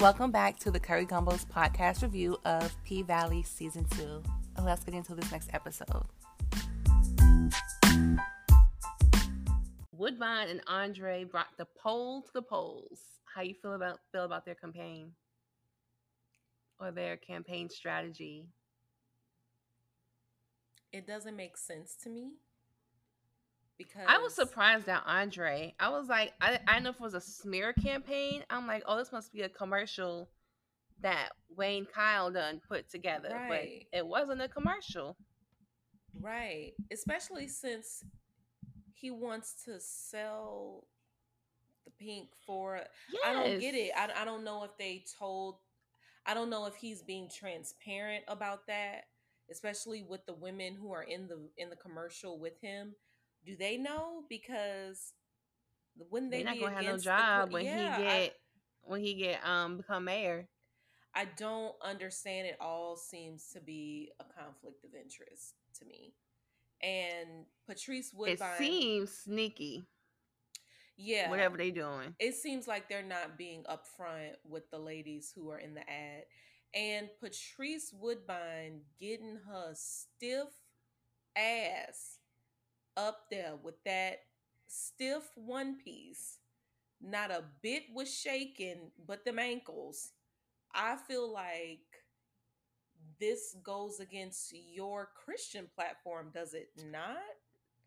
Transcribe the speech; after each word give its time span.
Welcome 0.00 0.30
back 0.30 0.60
to 0.60 0.70
the 0.70 0.78
Curry 0.78 1.06
Gumbos 1.06 1.44
podcast 1.44 2.02
review 2.02 2.38
of 2.44 2.72
P 2.84 3.02
Valley 3.02 3.42
Season 3.42 3.84
2. 3.96 4.22
Let's 4.62 4.84
get 4.84 4.94
into 4.94 5.12
this 5.16 5.32
next 5.32 5.50
episode. 5.52 6.04
Woodbine 9.90 10.50
and 10.50 10.60
Andre 10.68 11.24
brought 11.24 11.48
the 11.58 11.66
poll 11.76 12.22
to 12.22 12.28
the 12.32 12.42
polls. 12.42 13.00
How 13.24 13.42
you 13.42 13.54
feel 13.60 13.72
about 13.72 13.98
feel 14.12 14.22
about 14.22 14.44
their 14.44 14.54
campaign 14.54 15.14
or 16.78 16.92
their 16.92 17.16
campaign 17.16 17.68
strategy? 17.68 18.46
It 20.92 21.08
doesn't 21.08 21.34
make 21.34 21.56
sense 21.56 21.96
to 22.04 22.08
me 22.08 22.34
because 23.78 24.04
I 24.06 24.18
was 24.18 24.34
surprised 24.34 24.88
at 24.88 25.02
Andre. 25.06 25.74
I 25.78 25.88
was 25.88 26.08
like, 26.08 26.32
I 26.40 26.58
I 26.66 26.80
know 26.80 26.90
if 26.90 26.96
it 26.96 27.00
was 27.00 27.14
a 27.14 27.20
smear 27.20 27.72
campaign. 27.72 28.42
I'm 28.50 28.66
like, 28.66 28.82
oh, 28.86 28.98
this 28.98 29.12
must 29.12 29.32
be 29.32 29.42
a 29.42 29.48
commercial 29.48 30.28
that 31.00 31.30
Wayne 31.56 31.86
Kyle 31.86 32.30
done 32.30 32.60
put 32.68 32.90
together, 32.90 33.30
right. 33.32 33.86
but 33.90 33.98
it 33.98 34.06
wasn't 34.06 34.42
a 34.42 34.48
commercial. 34.48 35.16
Right, 36.20 36.72
especially 36.90 37.46
since 37.46 38.04
he 38.92 39.12
wants 39.12 39.64
to 39.64 39.78
sell 39.78 40.84
the 41.84 42.04
Pynk 42.04 42.28
for. 42.44 42.80
Yes. 43.12 43.22
I 43.24 43.32
don't 43.32 43.60
get 43.60 43.74
it. 43.74 43.92
I 43.96 44.22
I 44.22 44.24
don't 44.24 44.44
know 44.44 44.64
if 44.64 44.76
they 44.76 45.04
told. 45.18 45.56
I 46.26 46.34
don't 46.34 46.50
know 46.50 46.66
if 46.66 46.74
he's 46.74 47.02
being 47.02 47.30
transparent 47.30 48.24
about 48.28 48.66
that, 48.66 49.04
especially 49.50 50.02
with 50.02 50.26
the 50.26 50.34
women 50.34 50.74
who 50.74 50.92
are 50.92 51.04
in 51.04 51.28
the 51.28 51.38
in 51.56 51.70
the 51.70 51.76
commercial 51.76 52.38
with 52.38 52.60
him 52.60 52.94
do 53.44 53.56
they 53.56 53.76
know? 53.76 54.22
Because 54.28 55.12
when 55.96 56.30
they 56.30 56.42
They're 56.42 56.54
not 56.54 56.60
gonna 56.60 56.76
have 56.76 56.84
no 56.84 56.98
job 56.98 57.48
the, 57.48 57.54
when 57.54 57.64
yeah, 57.64 57.96
he 57.96 58.02
get 58.02 58.12
I, 58.12 58.30
when 58.82 59.00
he 59.00 59.14
get 59.14 59.46
um 59.46 59.78
become 59.78 60.04
mayor. 60.04 60.48
I 61.14 61.26
don't 61.36 61.74
understand. 61.84 62.46
It 62.46 62.56
all 62.60 62.96
seems 62.96 63.48
to 63.54 63.60
be 63.60 64.12
a 64.20 64.24
conflict 64.24 64.84
of 64.84 64.90
interest 64.94 65.54
to 65.78 65.84
me. 65.84 66.14
And 66.82 67.46
Patrice 67.66 68.12
Woodbine. 68.14 68.52
It 68.52 68.58
seems 68.58 69.10
sneaky. 69.10 69.88
Yeah. 70.96 71.30
Whatever 71.30 71.56
they 71.56 71.70
doing. 71.70 72.14
It 72.18 72.34
seems 72.34 72.68
like 72.68 72.88
they're 72.88 73.02
not 73.02 73.38
being 73.38 73.64
upfront 73.64 74.34
with 74.44 74.70
the 74.70 74.78
ladies 74.78 75.32
who 75.34 75.50
are 75.50 75.58
in 75.58 75.74
the 75.74 75.80
ad. 75.80 76.24
And 76.74 77.08
Patrice 77.20 77.92
Woodbine 77.92 78.82
getting 79.00 79.38
her 79.48 79.72
stiff 79.74 80.48
ass 81.36 82.17
up 82.98 83.30
there 83.30 83.54
with 83.62 83.82
that 83.84 84.18
stiff 84.66 85.30
one 85.36 85.78
piece. 85.82 86.38
Not 87.00 87.30
a 87.30 87.44
bit 87.62 87.84
was 87.94 88.12
shaking, 88.12 88.90
but 89.06 89.24
them 89.24 89.38
ankles. 89.38 90.10
I 90.74 90.96
feel 91.06 91.32
like 91.32 91.78
this 93.20 93.56
goes 93.62 94.00
against 94.00 94.52
your 94.52 95.08
Christian 95.24 95.68
platform, 95.74 96.30
does 96.34 96.54
it 96.54 96.70
not? 96.90 97.16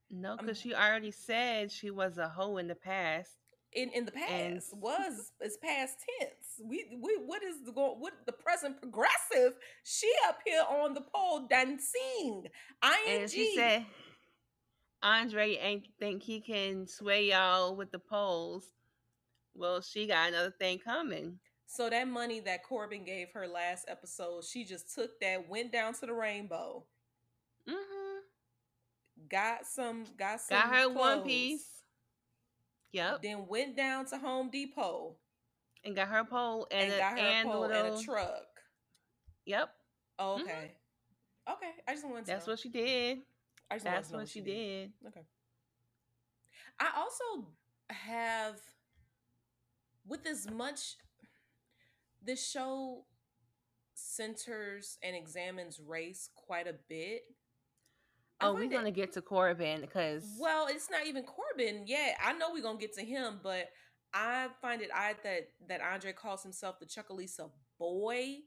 No, 0.10 0.36
because 0.38 0.60
she 0.60 0.74
already 0.74 1.12
said 1.12 1.72
she 1.72 1.90
was 1.90 2.18
a 2.18 2.28
hoe 2.28 2.58
in 2.58 2.68
the 2.68 2.76
past. 2.76 3.32
In 3.74 3.90
in 3.92 4.04
the 4.04 4.12
past 4.12 4.74
and... 4.74 4.82
was 4.82 5.32
is 5.40 5.58
past 5.64 5.96
tense. 6.20 6.60
We 6.62 6.98
we 7.02 7.18
what 7.26 7.42
is 7.42 7.64
the 7.66 7.72
going 7.72 8.00
what 8.00 8.14
the 8.26 8.34
present 8.34 8.82
progressive? 8.82 9.54
She 9.84 10.12
up 10.28 10.40
here 10.46 10.64
on 10.70 10.94
the 10.94 11.02
pole 11.02 11.48
dancing. 11.50 11.88
Ing. 12.26 12.50
And 13.08 13.32
she 13.32 13.56
said 13.56 13.86
Andre 15.04 15.56
ain't 15.56 15.88
think 16.00 16.24
he 16.24 16.40
can 16.40 16.88
sway 16.88 17.30
y'all 17.30 17.76
with 17.76 17.92
the 17.92 18.00
polls. 18.00 18.72
Well, 19.56 19.82
she 19.82 20.08
got 20.08 20.30
another 20.30 20.54
thing 20.58 20.80
coming. 20.80 21.40
So 21.66 21.90
that 21.90 22.08
money 22.08 22.40
that 22.42 22.64
Corbin 22.64 23.04
gave 23.04 23.30
her 23.34 23.48
last 23.48 23.86
episode, 23.88 24.44
she 24.44 24.66
just 24.66 24.94
took 24.94 25.20
that, 25.22 25.50
went 25.50 25.72
down 25.72 25.94
to 25.96 26.06
the 26.06 26.14
rainbow. 26.14 26.84
Mm-hmm. 27.68 28.20
Got 29.30 29.66
some, 29.66 30.06
got 30.18 30.42
some. 30.42 30.58
Got 30.58 30.76
her 30.76 30.84
clothes, 30.84 30.98
one 30.98 31.24
piece. 31.24 31.68
Yep. 32.92 33.22
Then 33.22 33.46
went 33.48 33.78
down 33.78 34.06
to 34.08 34.18
Home 34.18 34.50
Depot 34.50 35.16
and 35.86 35.96
got 35.96 36.10
her 36.10 36.26
pole 36.26 36.68
and, 36.72 36.92
and 36.92 36.94
a, 36.94 36.98
got 36.98 37.12
her 37.14 37.26
and 37.26 37.50
pole 37.50 37.62
little... 37.62 37.86
and 37.86 37.96
a 37.96 38.04
truck. 38.04 38.48
Yep. 39.46 39.70
Oh, 40.20 40.34
okay. 40.42 40.44
Mm-hmm. 40.44 41.54
Okay. 41.54 41.72
I 41.88 41.94
just 41.94 42.06
wanted 42.06 42.26
to. 42.26 42.32
That's 42.32 42.48
know. 42.48 42.54
what 42.54 42.60
she 42.60 42.70
did. 42.70 43.20
I 43.72 43.76
just 43.76 43.86
That's 43.86 44.12
what 44.12 44.28
she 44.28 44.42
did. 44.42 44.92
did. 45.02 45.08
Okay. 45.08 45.26
I 46.78 46.90
also 46.98 47.48
have, 47.90 48.60
with 50.06 50.28
as 50.28 50.50
much, 50.52 50.98
this 52.22 52.46
show 52.46 53.06
centers 53.94 54.98
and 55.02 55.16
examines 55.16 55.80
race 55.80 56.30
quite 56.36 56.68
a 56.68 56.76
bit. 56.90 57.22
Oh, 58.42 58.56
we're 58.56 58.68
gonna 58.68 58.92
get 58.92 59.14
to 59.14 59.22
Corbin 59.22 59.82
because 59.82 60.26
well, 60.40 60.68
it's 60.68 60.90
not 60.90 61.08
even 61.08 61.24
Corbin 61.24 61.84
yet. 61.86 62.18
I 62.22 62.34
know 62.34 62.48
we're 62.52 62.64
gonna 62.64 62.80
get 62.80 62.94
to 62.96 63.06
him, 63.06 63.40
but 63.42 63.70
I 64.14 64.48
find 64.62 64.82
it 64.82 64.90
odd 64.94 65.18
that 65.24 65.50
that 65.70 65.80
Andre 65.82 66.12
calls 66.12 66.44
himself 66.44 66.80
the 66.80 66.88
Chucalissa 66.88 67.50
boy 67.80 68.40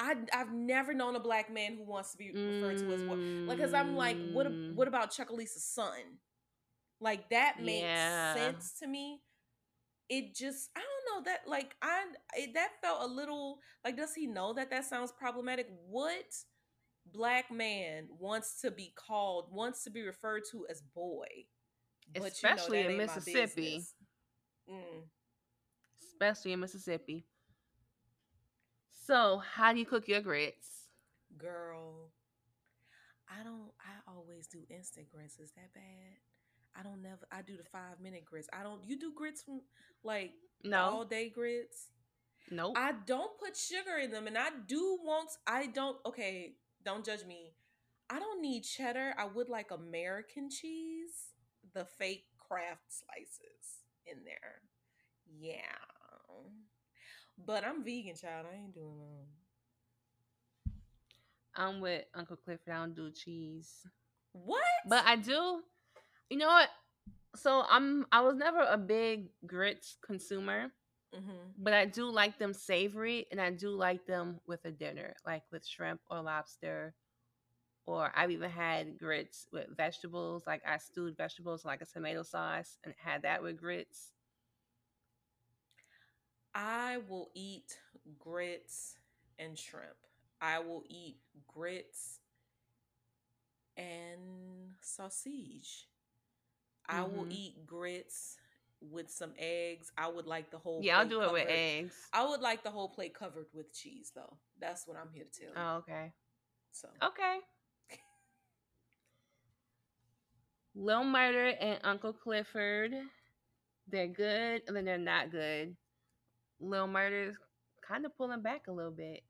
I, 0.00 0.14
I've 0.32 0.52
never 0.52 0.94
known 0.94 1.14
a 1.14 1.20
black 1.20 1.52
man 1.52 1.76
who 1.76 1.84
wants 1.84 2.12
to 2.12 2.16
be 2.18 2.32
referred 2.32 2.78
to 2.78 2.92
as 2.94 3.02
what, 3.02 3.18
like, 3.18 3.58
because 3.58 3.74
I'm 3.74 3.94
like, 3.94 4.16
what, 4.32 4.46
mm. 4.46 4.74
what 4.74 4.88
about 4.88 5.12
Chucalissa's 5.12 5.64
son? 5.64 6.18
Like 7.02 7.28
that 7.28 7.56
makes 7.62 7.82
yeah. 7.82 8.34
sense 8.34 8.72
to 8.80 8.86
me. 8.86 9.20
It 10.08 10.34
just, 10.34 10.70
I 10.74 10.80
don't 10.80 11.24
know 11.24 11.30
that, 11.30 11.40
like, 11.46 11.76
I 11.82 12.04
it, 12.34 12.54
that 12.54 12.70
felt 12.82 13.02
a 13.02 13.06
little 13.12 13.58
like, 13.84 13.96
does 13.96 14.14
he 14.14 14.26
know 14.26 14.54
that 14.54 14.70
that 14.70 14.86
sounds 14.86 15.12
problematic? 15.12 15.68
What 15.88 16.24
black 17.12 17.50
man 17.52 18.08
wants 18.18 18.60
to 18.62 18.70
be 18.70 18.94
called, 18.96 19.48
wants 19.52 19.84
to 19.84 19.90
be 19.90 20.02
referred 20.02 20.42
to 20.52 20.66
as 20.70 20.82
boy, 20.94 21.26
especially 22.16 22.78
you 22.78 22.84
know, 22.84 22.90
in 22.90 22.96
Mississippi. 22.96 23.82
Mm. 24.68 25.02
Especially 26.12 26.52
in 26.54 26.60
Mississippi. 26.60 27.26
So, 29.10 29.42
how 29.56 29.72
do 29.72 29.80
you 29.80 29.86
cook 29.86 30.06
your 30.06 30.20
grits? 30.20 30.86
Girl, 31.36 32.12
I 33.28 33.42
don't 33.42 33.72
I 33.80 34.08
always 34.08 34.46
do 34.46 34.60
instant 34.70 35.08
grits. 35.12 35.40
Is 35.40 35.50
that 35.56 35.74
bad? 35.74 36.14
I 36.78 36.84
don't 36.84 37.02
never 37.02 37.26
I 37.32 37.42
do 37.42 37.56
the 37.56 37.64
5 37.64 38.00
minute 38.00 38.24
grits. 38.24 38.48
I 38.52 38.62
don't 38.62 38.84
you 38.84 38.96
do 38.96 39.12
grits 39.12 39.42
from 39.42 39.62
like 40.04 40.30
no 40.62 40.78
all 40.78 41.04
day 41.04 41.28
grits? 41.28 41.88
Nope. 42.52 42.76
I 42.78 42.92
don't 43.04 43.36
put 43.36 43.56
sugar 43.56 43.98
in 44.00 44.12
them 44.12 44.28
and 44.28 44.38
I 44.38 44.50
do 44.68 45.00
want 45.02 45.30
I 45.44 45.66
don't 45.66 45.96
okay, 46.06 46.52
don't 46.84 47.04
judge 47.04 47.24
me. 47.24 47.54
I 48.08 48.20
don't 48.20 48.40
need 48.40 48.62
cheddar. 48.62 49.14
I 49.18 49.24
would 49.24 49.48
like 49.48 49.72
American 49.72 50.50
cheese, 50.50 51.32
the 51.74 51.84
fake 51.84 52.26
Kraft 52.38 52.92
slices 52.92 53.82
in 54.06 54.18
there. 54.24 54.60
Yeah. 55.26 55.56
But 57.46 57.64
I'm 57.64 57.82
vegan, 57.82 58.14
child. 58.14 58.46
I 58.50 58.56
ain't 58.56 58.74
doing 58.74 58.98
that. 58.98 60.72
I'm 61.54 61.80
with 61.80 62.04
Uncle 62.14 62.36
Clifford. 62.36 62.72
I 62.72 62.78
don't 62.78 62.94
do 62.94 63.10
cheese. 63.10 63.86
What? 64.32 64.62
But 64.88 65.04
I 65.06 65.16
do. 65.16 65.60
You 66.28 66.38
know 66.38 66.46
what? 66.46 66.68
So 67.36 67.64
I'm. 67.68 68.06
I 68.12 68.20
was 68.20 68.36
never 68.36 68.60
a 68.60 68.78
big 68.78 69.28
grits 69.46 69.96
consumer, 70.04 70.72
mm-hmm. 71.14 71.36
but 71.58 71.72
I 71.72 71.86
do 71.86 72.10
like 72.10 72.38
them 72.38 72.52
savory, 72.52 73.26
and 73.30 73.40
I 73.40 73.50
do 73.50 73.70
like 73.70 74.06
them 74.06 74.40
with 74.46 74.64
a 74.64 74.70
dinner, 74.70 75.14
like 75.26 75.42
with 75.50 75.66
shrimp 75.66 76.00
or 76.10 76.22
lobster. 76.22 76.94
Or 77.86 78.12
I've 78.14 78.30
even 78.30 78.50
had 78.50 78.98
grits 78.98 79.46
with 79.52 79.76
vegetables, 79.76 80.44
like 80.46 80.62
I 80.66 80.76
stewed 80.76 81.16
vegetables 81.16 81.64
like 81.64 81.80
a 81.80 81.86
tomato 81.86 82.22
sauce, 82.22 82.78
and 82.84 82.94
had 82.96 83.22
that 83.22 83.42
with 83.42 83.58
grits. 83.58 84.12
I 86.54 86.98
will 87.08 87.30
eat 87.34 87.78
grits 88.18 88.96
and 89.38 89.58
shrimp. 89.58 89.86
I 90.40 90.58
will 90.60 90.84
eat 90.88 91.16
grits 91.46 92.20
and 93.76 94.74
sausage. 94.80 95.86
Mm-hmm. 96.90 96.98
I 96.98 97.02
will 97.02 97.24
mm-hmm. 97.24 97.32
eat 97.32 97.66
grits 97.66 98.36
with 98.80 99.10
some 99.10 99.32
eggs. 99.38 99.92
I 99.96 100.08
would 100.08 100.26
like 100.26 100.50
the 100.50 100.58
whole 100.58 100.80
Yeah, 100.82 100.98
I'll 100.98 101.08
do 101.08 101.20
covered. 101.20 101.28
it 101.28 101.32
with 101.32 101.48
eggs. 101.48 101.94
I 102.12 102.26
would 102.26 102.40
like 102.40 102.62
the 102.62 102.70
whole 102.70 102.88
plate 102.88 103.14
covered 103.14 103.46
with 103.52 103.72
cheese 103.72 104.12
though. 104.14 104.36
That's 104.58 104.86
what 104.86 104.96
I'm 104.96 105.10
here 105.12 105.24
to 105.24 105.40
tell 105.40 105.48
you. 105.50 105.54
Oh, 105.56 105.76
okay. 105.78 106.12
So 106.72 106.88
Okay. 107.02 107.38
Lil 110.74 111.02
Murda 111.04 111.54
and 111.60 111.80
Uncle 111.84 112.12
Clifford. 112.12 112.94
They're 113.88 114.06
good 114.06 114.62
and 114.66 114.76
then 114.76 114.84
they're 114.84 114.98
not 114.98 115.30
good. 115.30 115.76
Lil 116.60 116.86
Murda's 116.86 117.36
kind 117.86 118.04
of 118.04 118.16
pulling 118.16 118.42
back 118.42 118.68
a 118.68 118.72
little 118.72 118.92
bit. 118.92 119.22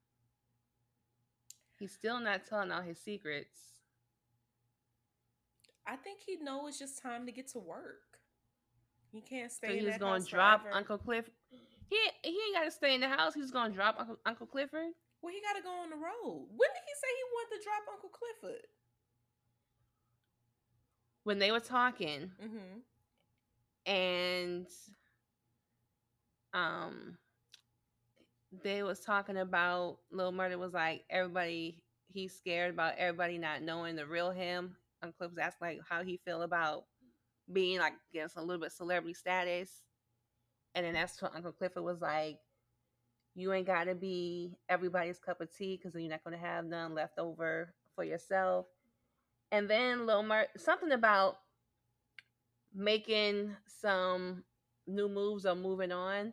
He's 1.78 1.92
still 1.92 2.20
not 2.20 2.46
telling 2.46 2.70
all 2.70 2.82
his 2.82 2.98
secrets. 2.98 3.56
I 5.86 5.96
think 5.96 6.20
he 6.24 6.36
know 6.36 6.66
it's 6.66 6.78
just 6.78 7.02
time 7.02 7.26
to 7.26 7.32
get 7.32 7.48
to 7.52 7.58
work. 7.58 8.18
He 9.12 9.20
can't 9.20 9.50
stay. 9.50 9.80
So 9.80 9.86
he's 9.86 9.98
going 9.98 10.22
to 10.22 10.28
drop 10.28 10.62
forever. 10.62 10.76
Uncle 10.76 10.98
Cliff. 10.98 11.28
He 11.88 11.96
he 12.22 12.30
ain't 12.30 12.54
got 12.54 12.64
to 12.64 12.70
stay 12.70 12.94
in 12.94 13.00
the 13.00 13.08
house. 13.08 13.34
He's 13.34 13.50
gonna 13.50 13.74
drop 13.74 13.96
Uncle, 13.98 14.18
Uncle 14.24 14.46
Clifford. 14.46 14.92
Well, 15.22 15.32
he 15.32 15.40
got 15.40 15.56
to 15.56 15.62
go 15.62 15.70
on 15.70 15.90
the 15.90 15.96
road. 15.96 16.46
When 16.56 16.68
did 16.70 16.82
he 16.86 16.94
say 16.94 17.08
he 17.16 17.24
wanted 17.34 17.58
to 17.58 17.64
drop 17.64 17.82
Uncle 17.92 18.10
Clifford? 18.10 18.66
When 21.24 21.38
they 21.38 21.50
were 21.50 21.60
talking, 21.60 22.30
mm-hmm. 22.42 23.90
and 23.90 24.66
um, 26.54 27.16
they 28.62 28.82
was 28.82 29.00
talking 29.00 29.36
about 29.36 29.98
Lil 30.10 30.32
Murda 30.32 30.58
was 30.58 30.72
like 30.72 31.04
everybody. 31.10 31.82
He's 32.12 32.34
scared 32.34 32.74
about 32.74 32.94
everybody 32.98 33.38
not 33.38 33.62
knowing 33.62 33.94
the 33.94 34.06
real 34.06 34.30
him. 34.30 34.76
Uncle 35.02 35.16
Cliff 35.16 35.30
was 35.30 35.38
asking 35.38 35.66
like 35.68 35.80
how 35.88 36.02
he 36.02 36.20
feel 36.24 36.42
about 36.42 36.84
being 37.52 37.78
like 37.78 37.94
against 38.12 38.36
a 38.36 38.42
little 38.42 38.60
bit 38.60 38.72
celebrity 38.72 39.14
status. 39.14 39.70
And 40.74 40.84
then 40.84 40.94
that's 40.94 41.20
what 41.20 41.34
Uncle 41.34 41.52
Clifford 41.52 41.84
was 41.84 42.00
like, 42.00 42.38
you 43.34 43.52
ain't 43.52 43.66
got 43.66 43.84
to 43.84 43.94
be 43.94 44.56
everybody's 44.68 45.18
cup 45.18 45.40
of 45.40 45.54
tea 45.56 45.76
because 45.76 45.98
you're 45.98 46.10
not 46.10 46.24
to 46.24 46.38
have 46.38 46.64
none 46.64 46.94
left 46.94 47.18
over 47.18 47.74
for 47.94 48.04
yourself. 48.04 48.66
And 49.52 49.68
then 49.68 50.06
Lil 50.06 50.22
Mer, 50.22 50.46
something 50.56 50.92
about 50.92 51.38
making 52.74 53.54
some 53.66 54.44
new 54.86 55.08
moves 55.08 55.46
or 55.46 55.54
moving 55.54 55.92
on. 55.92 56.32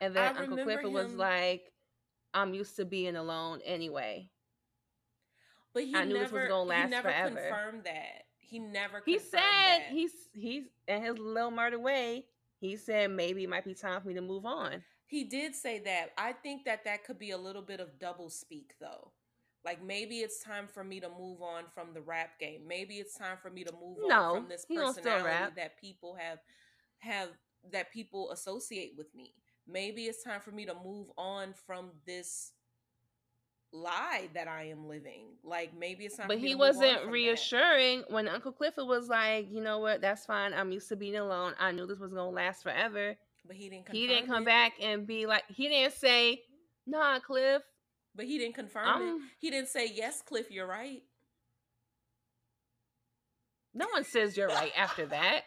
And 0.00 0.14
then 0.14 0.36
Uncle 0.36 0.58
Clifford 0.58 0.86
him... 0.86 0.92
was 0.92 1.14
like, 1.14 1.72
I'm 2.34 2.54
used 2.54 2.76
to 2.76 2.84
being 2.84 3.16
alone 3.16 3.60
anyway. 3.64 4.28
But 5.72 5.84
he 5.84 5.94
I 5.94 6.04
knew 6.04 6.14
never, 6.14 6.24
this 6.24 6.32
was 6.32 6.48
gonna 6.48 6.62
last 6.62 6.84
he 6.84 6.90
never 6.90 7.08
forever. 7.08 7.36
confirmed 7.36 7.84
that. 7.84 8.24
He 8.38 8.58
never. 8.58 9.00
Confirmed 9.00 9.04
that. 9.04 9.10
He 9.10 9.18
said 9.18 9.40
that. 9.40 9.82
he's 9.90 10.12
he's 10.34 10.64
in 10.88 11.02
his 11.02 11.18
little 11.18 11.50
Murda 11.50 11.80
way. 11.80 12.26
He 12.58 12.76
said 12.76 13.10
maybe 13.10 13.44
it 13.44 13.50
might 13.50 13.64
be 13.64 13.74
time 13.74 14.00
for 14.00 14.08
me 14.08 14.14
to 14.14 14.22
move 14.22 14.46
on. 14.46 14.82
He 15.06 15.24
did 15.24 15.54
say 15.54 15.78
that. 15.80 16.12
I 16.18 16.32
think 16.32 16.64
that 16.64 16.84
that 16.84 17.04
could 17.04 17.18
be 17.18 17.30
a 17.30 17.38
little 17.38 17.62
bit 17.62 17.80
of 17.80 17.98
double 17.98 18.30
speak 18.30 18.74
though. 18.80 19.12
Like 19.64 19.82
maybe 19.84 20.20
it's 20.20 20.42
time 20.42 20.66
for 20.66 20.84
me 20.84 21.00
to 21.00 21.08
move 21.08 21.42
on 21.42 21.64
from 21.74 21.92
the 21.92 22.00
rap 22.00 22.38
game. 22.38 22.62
Maybe 22.66 22.94
it's 22.94 23.16
time 23.16 23.36
for 23.40 23.50
me 23.50 23.64
to 23.64 23.72
move 23.72 23.98
no, 24.06 24.14
on 24.14 24.36
from 24.36 24.48
this 24.48 24.64
personality 24.64 25.54
that 25.56 25.78
people 25.78 26.16
have 26.18 26.38
have 26.98 27.28
that 27.72 27.92
people 27.92 28.30
associate 28.30 28.94
with 28.96 29.14
me. 29.14 29.34
Maybe 29.68 30.02
it's 30.02 30.22
time 30.22 30.40
for 30.40 30.50
me 30.50 30.66
to 30.66 30.74
move 30.74 31.08
on 31.18 31.54
from 31.66 31.90
this 32.06 32.52
lie 33.72 34.28
that 34.34 34.48
I 34.48 34.68
am 34.68 34.88
living. 34.88 35.26
Like 35.44 35.72
maybe 35.76 36.04
it's 36.04 36.18
not. 36.18 36.28
But 36.28 36.38
he 36.38 36.54
wasn't 36.54 37.06
reassuring 37.06 38.00
that. 38.00 38.10
when 38.10 38.28
Uncle 38.28 38.52
Clifford 38.52 38.86
was 38.86 39.08
like, 39.08 39.48
you 39.50 39.60
know 39.60 39.78
what, 39.78 40.00
that's 40.00 40.24
fine. 40.26 40.52
I'm 40.54 40.72
used 40.72 40.88
to 40.88 40.96
being 40.96 41.16
alone. 41.16 41.54
I 41.58 41.72
knew 41.72 41.86
this 41.86 41.98
was 41.98 42.12
gonna 42.12 42.30
last 42.30 42.62
forever. 42.62 43.16
But 43.46 43.56
he 43.56 43.68
didn't. 43.68 43.88
He 43.90 44.06
didn't 44.06 44.26
come 44.26 44.42
it. 44.42 44.46
back 44.46 44.72
and 44.80 45.06
be 45.06 45.26
like. 45.26 45.44
He 45.48 45.68
didn't 45.68 45.94
say, 45.94 46.42
"Nah, 46.86 47.20
Cliff." 47.20 47.62
But 48.14 48.24
he 48.24 48.38
didn't 48.38 48.54
confirm 48.54 48.88
um, 48.88 49.02
it. 49.02 49.22
He 49.38 49.50
didn't 49.50 49.68
say, 49.68 49.90
"Yes, 49.94 50.22
Cliff, 50.22 50.50
you're 50.50 50.66
right." 50.66 51.02
No 53.74 53.86
one 53.92 54.04
says 54.04 54.36
you're 54.36 54.48
right 54.48 54.72
after 54.76 55.06
that. 55.06 55.42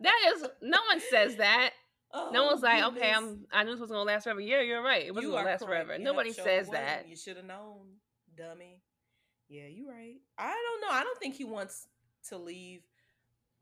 That 0.00 0.34
is, 0.34 0.42
no 0.60 0.78
one 0.88 1.00
says 1.10 1.36
that. 1.36 1.70
Oh, 2.14 2.30
no 2.32 2.44
one's 2.44 2.62
like, 2.62 2.82
goodness. 2.82 3.02
okay, 3.02 3.12
I'm. 3.12 3.46
I 3.50 3.64
knew 3.64 3.72
this 3.72 3.80
was 3.80 3.90
gonna 3.90 4.02
last 4.02 4.24
forever. 4.24 4.40
Yeah, 4.40 4.60
you're 4.60 4.82
right. 4.82 5.06
It 5.06 5.14
wasn't 5.14 5.32
gonna 5.32 5.46
last 5.46 5.64
correct. 5.64 5.86
forever. 5.86 6.02
Nobody 6.02 6.32
says 6.32 6.68
that. 6.70 7.08
You 7.08 7.16
should 7.16 7.36
have 7.36 7.46
known, 7.46 7.78
dummy. 8.36 8.82
Yeah, 9.48 9.66
you're 9.66 9.90
right. 9.90 10.16
I 10.38 10.50
don't 10.50 10.80
know. 10.80 10.94
I 10.94 11.02
don't 11.02 11.18
think 11.18 11.34
he 11.34 11.44
wants 11.44 11.86
to 12.28 12.38
leave 12.38 12.82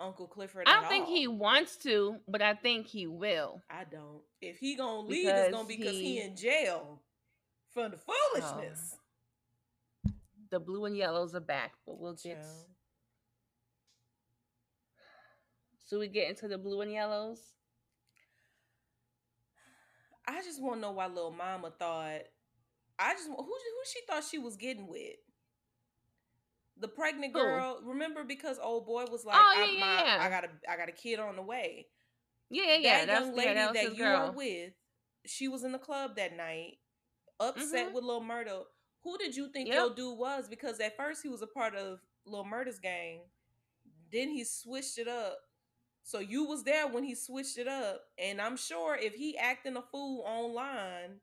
Uncle 0.01 0.27
Clifford. 0.27 0.65
I 0.67 0.81
don't 0.81 0.89
think 0.89 1.07
all. 1.07 1.15
he 1.15 1.29
wants 1.29 1.77
to, 1.79 2.17
but 2.27 2.43
I 2.43 2.55
think 2.55 2.87
he 2.87 3.07
will. 3.07 3.63
I 3.71 3.85
don't. 3.85 4.23
If 4.41 4.59
he 4.59 4.75
gonna 4.75 5.01
leave, 5.01 5.27
because 5.27 5.47
it's 5.47 5.55
gonna 5.55 5.69
be 5.69 5.77
because 5.77 5.93
he, 5.93 6.17
he, 6.17 6.21
in 6.21 6.37
jail 6.37 7.01
for 7.73 7.89
the 7.89 7.99
oh. 8.09 8.31
foolishness. 8.33 8.97
Oh. 10.07 10.13
The 10.51 10.59
blue 10.59 10.87
and 10.87 10.97
yellows 10.97 11.35
are 11.37 11.41
back, 11.41 11.75
but 11.87 12.01
we'll 12.01 12.15
get. 12.15 12.45
So 15.85 15.99
we 15.99 16.09
get 16.09 16.29
into 16.29 16.49
the 16.49 16.59
blue 16.59 16.81
and 16.81 16.93
yellows. 16.93 17.41
I 20.31 20.43
just 20.43 20.63
want 20.63 20.77
to 20.77 20.81
know 20.81 20.93
why 20.93 21.07
little 21.07 21.33
mama 21.33 21.73
thought. 21.79 22.21
I 22.99 23.15
just 23.15 23.29
who 23.29 23.37
who 23.37 23.83
she 23.87 24.01
thought 24.07 24.25
she 24.25 24.39
was 24.39 24.57
getting 24.57 24.87
with. 24.87 25.17
The 26.79 26.89
pregnant 26.89 27.35
girl, 27.35 27.79
Ooh. 27.83 27.89
remember 27.89 28.25
because 28.25 28.59
old 28.63 28.87
boy 28.87 29.05
was 29.11 29.25
like, 29.25 29.37
oh, 29.39 29.55
yeah, 29.59 29.81
my, 29.81 30.03
yeah. 30.03 30.19
I 30.21 30.31
got 30.31 30.45
a 30.45 30.49
I 30.71 30.77
got 30.77 30.89
a 30.89 30.93
kid 30.93 31.19
on 31.19 31.37
the 31.37 31.43
way. 31.43 31.87
Yeah, 32.49 32.77
yeah. 32.77 33.07
That 33.07 33.21
young 33.23 33.37
lady 33.37 33.55
that, 33.55 33.75
that 33.75 33.97
you 33.97 34.05
girl. 34.05 34.29
were 34.29 34.33
with, 34.33 34.73
she 35.27 35.49
was 35.49 35.65
in 35.65 35.73
the 35.73 35.79
club 35.79 36.17
that 36.17 36.37
night, 36.37 36.79
upset 37.39 37.87
mm-hmm. 37.87 37.95
with 37.95 38.05
Lil 38.05 38.23
Murda. 38.23 38.63
Who 39.03 39.19
did 39.19 39.37
you 39.37 39.51
think 39.53 39.69
yep. 39.69 39.77
your 39.77 39.95
dude 39.95 40.19
was? 40.19 40.49
Because 40.49 40.81
at 40.81 40.97
first 40.97 41.23
he 41.23 41.29
was 41.29 41.43
a 41.43 41.47
part 41.47 41.75
of 41.75 41.99
Lil 42.27 42.45
Murda's 42.45 42.79
gang. 42.79 43.21
Then 44.13 44.29
he 44.29 44.45
switched 44.45 44.99
it 44.99 45.09
up 45.09 45.39
so 46.03 46.19
you 46.19 46.45
was 46.45 46.65
there 46.65 46.89
when 46.89 47.05
he 47.05 47.15
switched 47.15 47.59
it 47.59 47.69
up, 47.69 48.03
and 48.19 48.41
I'm 48.41 48.57
sure 48.57 48.97
if 48.97 49.15
he 49.15 49.37
acting 49.37 49.77
a 49.77 49.83
fool 49.83 50.25
online, 50.27 51.21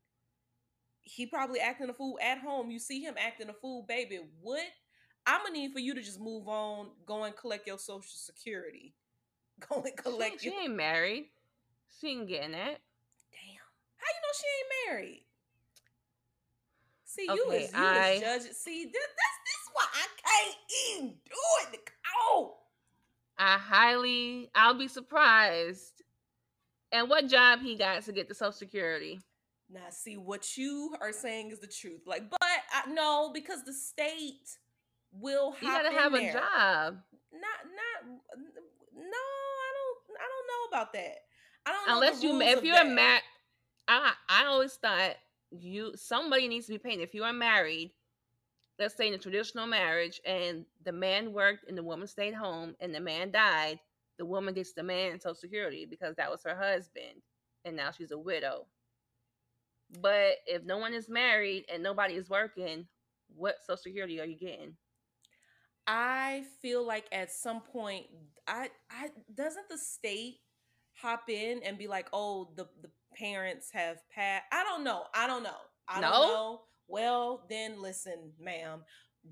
he 1.01 1.25
probably 1.25 1.59
acting 1.59 1.89
a 1.89 1.93
fool 1.93 2.17
at 2.21 2.39
home. 2.39 2.69
You 2.69 2.79
see 2.79 3.01
him 3.01 3.15
acting 3.17 3.49
a 3.49 3.53
fool, 3.53 3.85
baby. 3.87 4.19
What? 4.41 4.63
I'm 5.25 5.41
gonna 5.41 5.53
need 5.53 5.73
for 5.73 5.79
you 5.79 5.93
to 5.93 6.01
just 6.01 6.21
move 6.21 6.47
on, 6.47 6.87
go 7.05 7.23
and 7.23 7.35
collect 7.35 7.67
your 7.67 7.77
social 7.77 8.03
security. 8.03 8.93
Go 9.69 9.81
and 9.81 9.97
collect. 9.97 10.41
She, 10.41 10.49
your... 10.49 10.55
she 10.59 10.65
ain't 10.65 10.75
married. 10.75 11.25
She 11.99 12.09
ain't 12.09 12.27
getting 12.27 12.51
that. 12.51 12.77
Damn. 13.31 13.65
How 13.97 14.07
you 14.13 14.21
know 14.21 14.33
she 14.37 14.47
ain't 14.53 14.91
married? 14.91 15.23
See, 17.05 17.27
okay, 17.27 17.35
you 17.35 17.51
is 17.51 17.73
you 17.73 17.79
I... 17.79 18.09
is 18.09 18.21
judging. 18.21 18.53
See, 18.53 18.85
this, 18.85 18.93
that's 18.93 19.39
this 19.47 19.69
why 19.73 19.85
I 19.93 20.05
can't 20.21 20.57
even 20.93 21.07
do 21.25 21.73
it. 21.73 21.89
Oh. 22.29 22.57
I 23.37 23.57
highly, 23.57 24.49
I'll 24.55 24.73
be 24.73 24.87
surprised. 24.87 26.03
And 26.91 27.09
what 27.09 27.27
job 27.27 27.59
he 27.61 27.75
got 27.75 28.03
to 28.03 28.11
get 28.11 28.29
the 28.29 28.35
Social 28.35 28.51
Security? 28.51 29.19
Now, 29.71 29.81
see 29.89 30.15
what 30.15 30.57
you 30.57 30.95
are 31.01 31.11
saying 31.11 31.51
is 31.51 31.59
the 31.59 31.67
truth. 31.67 32.01
Like, 32.05 32.29
but 32.29 32.39
I, 32.41 32.89
no, 32.89 33.31
because 33.33 33.63
the 33.65 33.73
state 33.73 34.57
will. 35.11 35.55
You 35.61 35.67
gotta 35.67 35.91
have 35.91 36.13
there. 36.13 36.29
a 36.29 36.33
job. 36.33 36.97
Not, 37.33 37.59
not. 37.65 38.09
No, 38.95 39.01
I 39.01 39.71
don't. 39.75 40.17
I 40.17 40.27
don't 40.29 40.47
know 40.47 40.77
about 40.77 40.93
that. 40.93 41.15
I 41.65 41.71
don't. 41.71 41.95
Unless 41.95 42.23
you, 42.23 42.39
if 42.41 42.63
you're 42.63 42.85
married, 42.85 43.21
I 43.87 44.13
I 44.29 44.45
always 44.45 44.73
thought 44.75 45.15
you 45.51 45.91
somebody 45.95 46.47
needs 46.47 46.67
to 46.67 46.73
be 46.73 46.77
paying. 46.77 47.01
If 47.01 47.13
you 47.13 47.23
are 47.23 47.33
married, 47.33 47.91
let's 48.79 48.95
say 48.95 49.07
in 49.07 49.13
a 49.13 49.17
traditional 49.17 49.67
marriage 49.67 50.21
and 50.25 50.65
the 50.83 50.91
man 50.91 51.33
worked 51.33 51.67
and 51.67 51.77
the 51.77 51.83
woman 51.83 52.07
stayed 52.07 52.33
home 52.33 52.75
and 52.79 52.93
the 52.93 52.99
man 52.99 53.31
died, 53.31 53.79
the 54.17 54.25
woman 54.25 54.53
gets 54.53 54.73
the 54.73 54.83
man 54.83 55.19
social 55.19 55.35
security 55.35 55.85
because 55.85 56.15
that 56.15 56.29
was 56.31 56.43
her 56.43 56.55
husband 56.55 57.21
and 57.65 57.75
now 57.75 57.91
she's 57.91 58.11
a 58.11 58.17
widow. 58.17 58.65
But 60.01 60.37
if 60.45 60.63
no 60.63 60.77
one 60.77 60.93
is 60.93 61.09
married 61.09 61.65
and 61.73 61.81
nobody 61.81 62.15
is 62.15 62.29
working, 62.29 62.87
what 63.35 63.55
social 63.65 63.77
security 63.77 64.19
are 64.19 64.25
you 64.25 64.37
getting? 64.37 64.75
I 65.85 66.43
feel 66.61 66.85
like 66.85 67.05
at 67.11 67.31
some 67.31 67.61
point 67.61 68.07
I 68.47 68.69
I 68.91 69.09
doesn't 69.33 69.69
the 69.69 69.77
state 69.77 70.39
hop 71.01 71.29
in 71.29 71.63
and 71.63 71.77
be 71.77 71.87
like, 71.87 72.09
"Oh, 72.11 72.49
the 72.55 72.67
the 72.81 72.89
parents 73.15 73.71
have 73.71 73.97
passed." 74.09 74.43
I 74.51 74.63
don't 74.65 74.83
know. 74.83 75.03
I 75.15 75.27
don't 75.27 75.43
know. 75.43 75.55
I 75.87 76.01
no? 76.01 76.11
don't 76.11 76.27
know. 76.27 76.61
Well, 76.87 77.45
then 77.49 77.81
listen, 77.81 78.31
ma'am, 78.39 78.81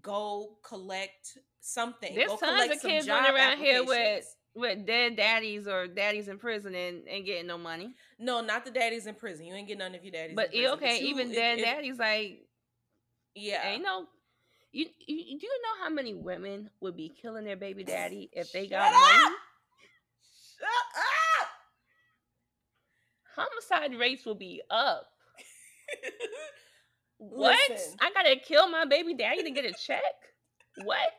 go 0.02 0.58
collect 0.64 1.38
something. 1.62 2.14
There's 2.16 2.30
go 2.30 2.38
tons 2.38 2.72
of 2.72 2.82
kids 2.82 3.08
running 3.08 3.34
around 3.34 3.58
here 3.58 3.84
with 3.84 4.36
with 4.56 4.86
dead 4.86 5.18
daddies 5.18 5.68
or 5.68 5.88
daddies 5.88 6.30
in 6.30 6.38
prison 6.38 6.74
and 6.76 7.04
ain't 7.08 7.26
getting 7.26 7.48
no 7.48 7.58
money. 7.58 7.94
No, 8.18 8.42
not 8.42 8.64
the 8.64 8.72
daddies 8.72 9.06
in 9.06 9.16
prison. 9.16 9.46
You 9.46 9.54
ain't 9.54 9.68
getting 9.68 9.80
none 9.80 9.96
of 9.96 10.04
your 10.04 10.12
daddies. 10.12 10.36
But 10.36 10.50
okay, 10.56 10.70
but 10.80 11.02
you, 11.02 11.08
even 11.08 11.32
dead 11.32 11.60
daddies, 11.60 12.00
like 12.00 12.48
yeah, 13.36 13.72
ain't 13.72 13.84
no. 13.84 14.08
You, 14.72 14.88
you 15.08 15.40
do 15.40 15.48
you 15.48 15.62
know 15.62 15.84
how 15.84 15.90
many 15.90 16.14
women 16.14 16.70
would 16.82 16.98
be 16.98 17.10
killing 17.22 17.46
their 17.46 17.56
baby 17.56 17.84
daddy 17.84 18.30
if 18.34 18.52
they 18.52 18.68
got 18.68 18.92
Shut 18.92 18.94
money? 18.94 19.26
Up! 19.26 19.34
Shut 20.60 20.68
up! 21.40 21.48
Homicide 23.36 23.98
rates 24.00 24.26
will 24.26 24.36
be 24.36 24.62
up. 24.70 25.08
What? 27.17 27.57
Listen. 27.69 27.98
I 28.01 28.12
gotta 28.13 28.36
kill 28.38 28.69
my 28.69 28.86
baby 28.86 29.13
daddy 29.13 29.43
to 29.43 29.51
get 29.51 29.65
a 29.65 29.74
check? 29.74 30.01
what? 30.84 31.12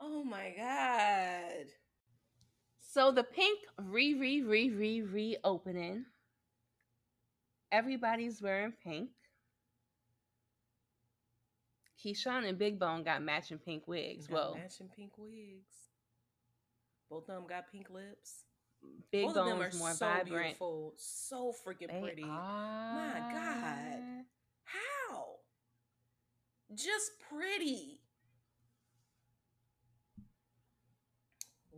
Oh 0.00 0.22
my 0.22 0.52
god. 0.56 1.66
So 2.80 3.10
the 3.10 3.22
Pynk 3.22 3.58
re 3.78 4.14
re 4.14 4.42
re 4.42 4.70
re 4.70 5.02
reopening. 5.02 6.04
Everybody's 7.72 8.40
wearing 8.40 8.72
pink. 8.84 9.10
Keyshawn 12.04 12.46
and 12.46 12.58
Big 12.58 12.78
Bone 12.78 13.02
got 13.02 13.22
matching 13.22 13.58
pink 13.58 13.88
wigs. 13.88 14.26
Got 14.26 14.34
well, 14.34 14.54
matching 14.54 14.90
pink 14.94 15.12
wigs. 15.16 15.74
Both 17.10 17.28
of 17.28 17.36
them 17.36 17.46
got 17.48 17.72
pink 17.72 17.88
lips. 17.90 18.44
Big 19.10 19.26
Both 19.26 19.34
Bone's 19.34 19.78
more 19.78 19.92
so 19.92 20.06
vibrant. 20.06 20.28
Beautiful, 20.28 20.94
so 20.96 21.52
freaking 21.64 21.88
they 21.88 22.00
pretty. 22.00 22.24
Are... 22.24 22.28
My 22.28 23.18
God. 23.32 24.24
How? 24.64 25.26
Just 26.74 27.12
pretty. 27.30 28.00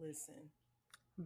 Listen. 0.00 0.34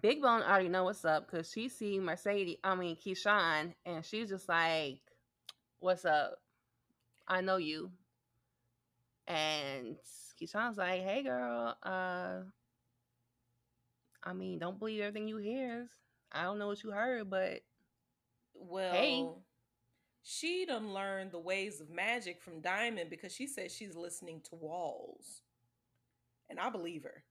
Big 0.00 0.22
Bone 0.22 0.42
already 0.42 0.68
know 0.68 0.84
what's 0.84 1.04
up 1.04 1.28
because 1.30 1.50
she 1.50 1.68
see 1.68 1.98
Mercedes, 1.98 2.58
I 2.62 2.74
mean 2.74 2.96
Keyshawn, 2.96 3.74
and 3.84 4.04
she's 4.04 4.28
just 4.28 4.48
like, 4.48 5.00
"What's 5.80 6.04
up? 6.04 6.40
I 7.26 7.40
know 7.40 7.56
you." 7.56 7.90
And 9.26 9.96
Keyshawn's 10.40 10.78
like, 10.78 11.02
"Hey, 11.02 11.22
girl. 11.22 11.76
Uh, 11.82 12.42
I 14.22 14.32
mean, 14.32 14.58
don't 14.58 14.78
believe 14.78 15.00
everything 15.00 15.28
you 15.28 15.38
hear. 15.38 15.88
I 16.32 16.44
don't 16.44 16.58
know 16.58 16.68
what 16.68 16.82
you 16.82 16.90
heard, 16.90 17.30
but 17.30 17.60
well, 18.54 18.92
hey." 18.92 19.28
She 20.22 20.66
done 20.66 20.92
learned 20.92 21.32
the 21.32 21.38
ways 21.38 21.80
of 21.80 21.88
magic 21.88 22.42
from 22.42 22.60
Diamond 22.60 23.08
because 23.08 23.34
she 23.34 23.46
says 23.46 23.74
she's 23.74 23.96
listening 23.96 24.42
to 24.50 24.54
walls. 24.54 25.42
And 26.50 26.60
I 26.60 26.68
believe 26.68 27.04
her. 27.04 27.24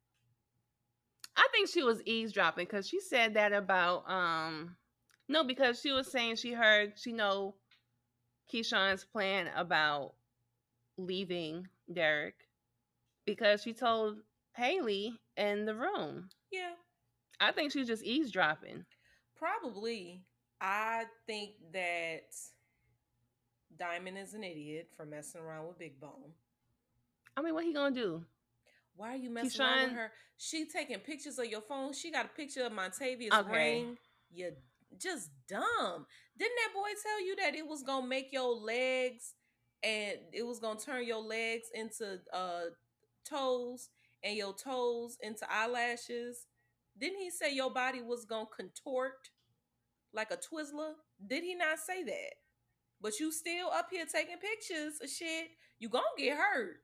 I 1.35 1.47
think 1.51 1.69
she 1.69 1.83
was 1.83 2.01
eavesdropping 2.03 2.65
because 2.65 2.87
she 2.87 2.99
said 2.99 3.35
that 3.35 3.53
about 3.53 4.09
um 4.09 4.75
no, 5.27 5.43
because 5.43 5.79
she 5.79 5.91
was 5.91 6.11
saying 6.11 6.37
she 6.37 6.51
heard 6.51 6.93
she 6.97 7.13
know 7.13 7.55
Keyshawn's 8.51 9.05
plan 9.05 9.49
about 9.55 10.15
leaving 10.97 11.67
Derek 11.91 12.47
because 13.25 13.61
she 13.61 13.73
told 13.73 14.17
Hailey 14.55 15.13
in 15.37 15.65
the 15.65 15.75
room. 15.75 16.29
Yeah. 16.51 16.71
I 17.39 17.51
think 17.51 17.71
she's 17.71 17.87
just 17.87 18.03
eavesdropping. 18.03 18.85
Probably. 19.35 20.23
I 20.61 21.05
think 21.25 21.51
that 21.71 22.33
Diamond 23.77 24.17
is 24.17 24.33
an 24.33 24.43
idiot 24.43 24.89
for 24.97 25.05
messing 25.05 25.41
around 25.41 25.67
with 25.67 25.79
Big 25.79 25.99
Bone. 25.99 26.33
I 27.37 27.41
mean, 27.41 27.53
what 27.53 27.63
he 27.63 27.73
gonna 27.73 27.95
do? 27.95 28.25
Why 28.95 29.13
are 29.13 29.17
you 29.17 29.29
messing 29.29 29.61
Keyshawn, 29.61 29.77
around 29.77 29.83
with 29.83 29.91
her? 29.93 30.11
She 30.37 30.65
taking 30.65 30.99
pictures 30.99 31.39
of 31.39 31.45
your 31.45 31.61
phone. 31.61 31.93
She 31.93 32.11
got 32.11 32.25
a 32.25 32.29
picture 32.29 32.65
of 32.65 32.73
Montavious 32.73 33.31
okay. 33.33 33.51
ring. 33.51 33.97
You 34.29 34.51
just 34.97 35.29
dumb. 35.47 36.05
Didn't 36.37 36.55
that 36.57 36.73
boy 36.73 36.89
tell 37.01 37.25
you 37.25 37.35
that 37.37 37.55
it 37.55 37.65
was 37.65 37.83
gonna 37.83 38.07
make 38.07 38.33
your 38.33 38.53
legs 38.53 39.35
and 39.83 40.17
it 40.33 40.45
was 40.45 40.59
gonna 40.59 40.79
turn 40.79 41.05
your 41.05 41.21
legs 41.21 41.67
into 41.73 42.19
uh 42.33 42.63
toes 43.25 43.89
and 44.23 44.35
your 44.35 44.53
toes 44.53 45.17
into 45.21 45.45
eyelashes? 45.51 46.45
Didn't 46.99 47.19
he 47.19 47.29
say 47.29 47.53
your 47.53 47.71
body 47.71 48.01
was 48.01 48.25
gonna 48.25 48.45
contort 48.55 49.29
like 50.13 50.31
a 50.31 50.37
Twizzler? 50.37 50.93
Did 51.25 51.43
he 51.43 51.55
not 51.55 51.79
say 51.79 52.03
that? 52.03 52.33
But 53.01 53.19
you 53.19 53.31
still 53.31 53.69
up 53.69 53.87
here 53.91 54.05
taking 54.05 54.37
pictures 54.37 54.99
of 55.01 55.09
shit. 55.09 55.49
You 55.79 55.89
gonna 55.89 56.03
get 56.17 56.37
hurt. 56.37 56.77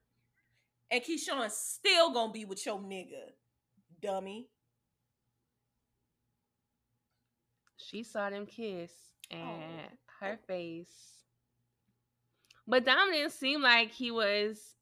And 0.90 1.02
Keyshawn 1.02 1.50
still 1.52 2.14
gonna 2.14 2.32
be 2.32 2.46
with 2.46 2.66
your 2.66 2.80
nigga, 2.80 3.32
dummy. 4.02 4.48
She 7.78 8.04
saw 8.04 8.30
them 8.30 8.46
kiss 8.46 8.92
and 9.30 9.42
oh. 9.42 9.98
her 10.22 10.40
face. 10.48 11.16
But 12.68 12.86
Dom 12.86 13.12
didn't 13.12 13.32
seem 13.32 13.62
like 13.62 13.92
he 13.92 14.12
was 14.12 14.75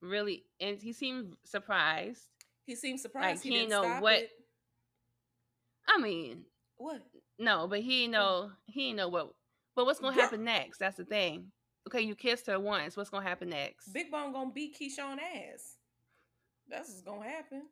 really 0.00 0.44
and 0.60 0.80
he 0.80 0.92
seemed 0.92 1.34
surprised. 1.44 2.22
He 2.66 2.74
seemed 2.74 3.00
surprised. 3.00 3.38
Like 3.38 3.42
he, 3.42 3.50
he 3.50 3.54
didn't 3.56 3.70
know 3.70 4.00
what 4.00 4.18
it. 4.18 4.30
I 5.88 6.00
mean 6.00 6.44
what? 6.76 7.02
No, 7.38 7.66
but 7.68 7.80
he 7.80 8.06
know 8.08 8.50
he 8.66 8.86
didn't 8.86 8.96
know 8.96 9.08
what 9.08 9.32
but 9.76 9.86
what's 9.86 10.00
gonna 10.00 10.20
happen 10.20 10.44
next? 10.44 10.78
That's 10.78 10.96
the 10.96 11.04
thing. 11.04 11.52
Okay, 11.88 12.02
you 12.02 12.14
kissed 12.14 12.46
her 12.46 12.60
once. 12.60 12.96
What's 12.96 13.10
gonna 13.10 13.26
happen 13.26 13.50
next? 13.50 13.92
Big 13.92 14.10
Bone 14.10 14.32
gonna 14.32 14.50
beat 14.50 14.78
Keyshawn 14.78 15.16
ass. 15.18 15.76
That's 16.68 16.88
what's 16.88 17.02
gonna 17.02 17.28
happen. 17.28 17.62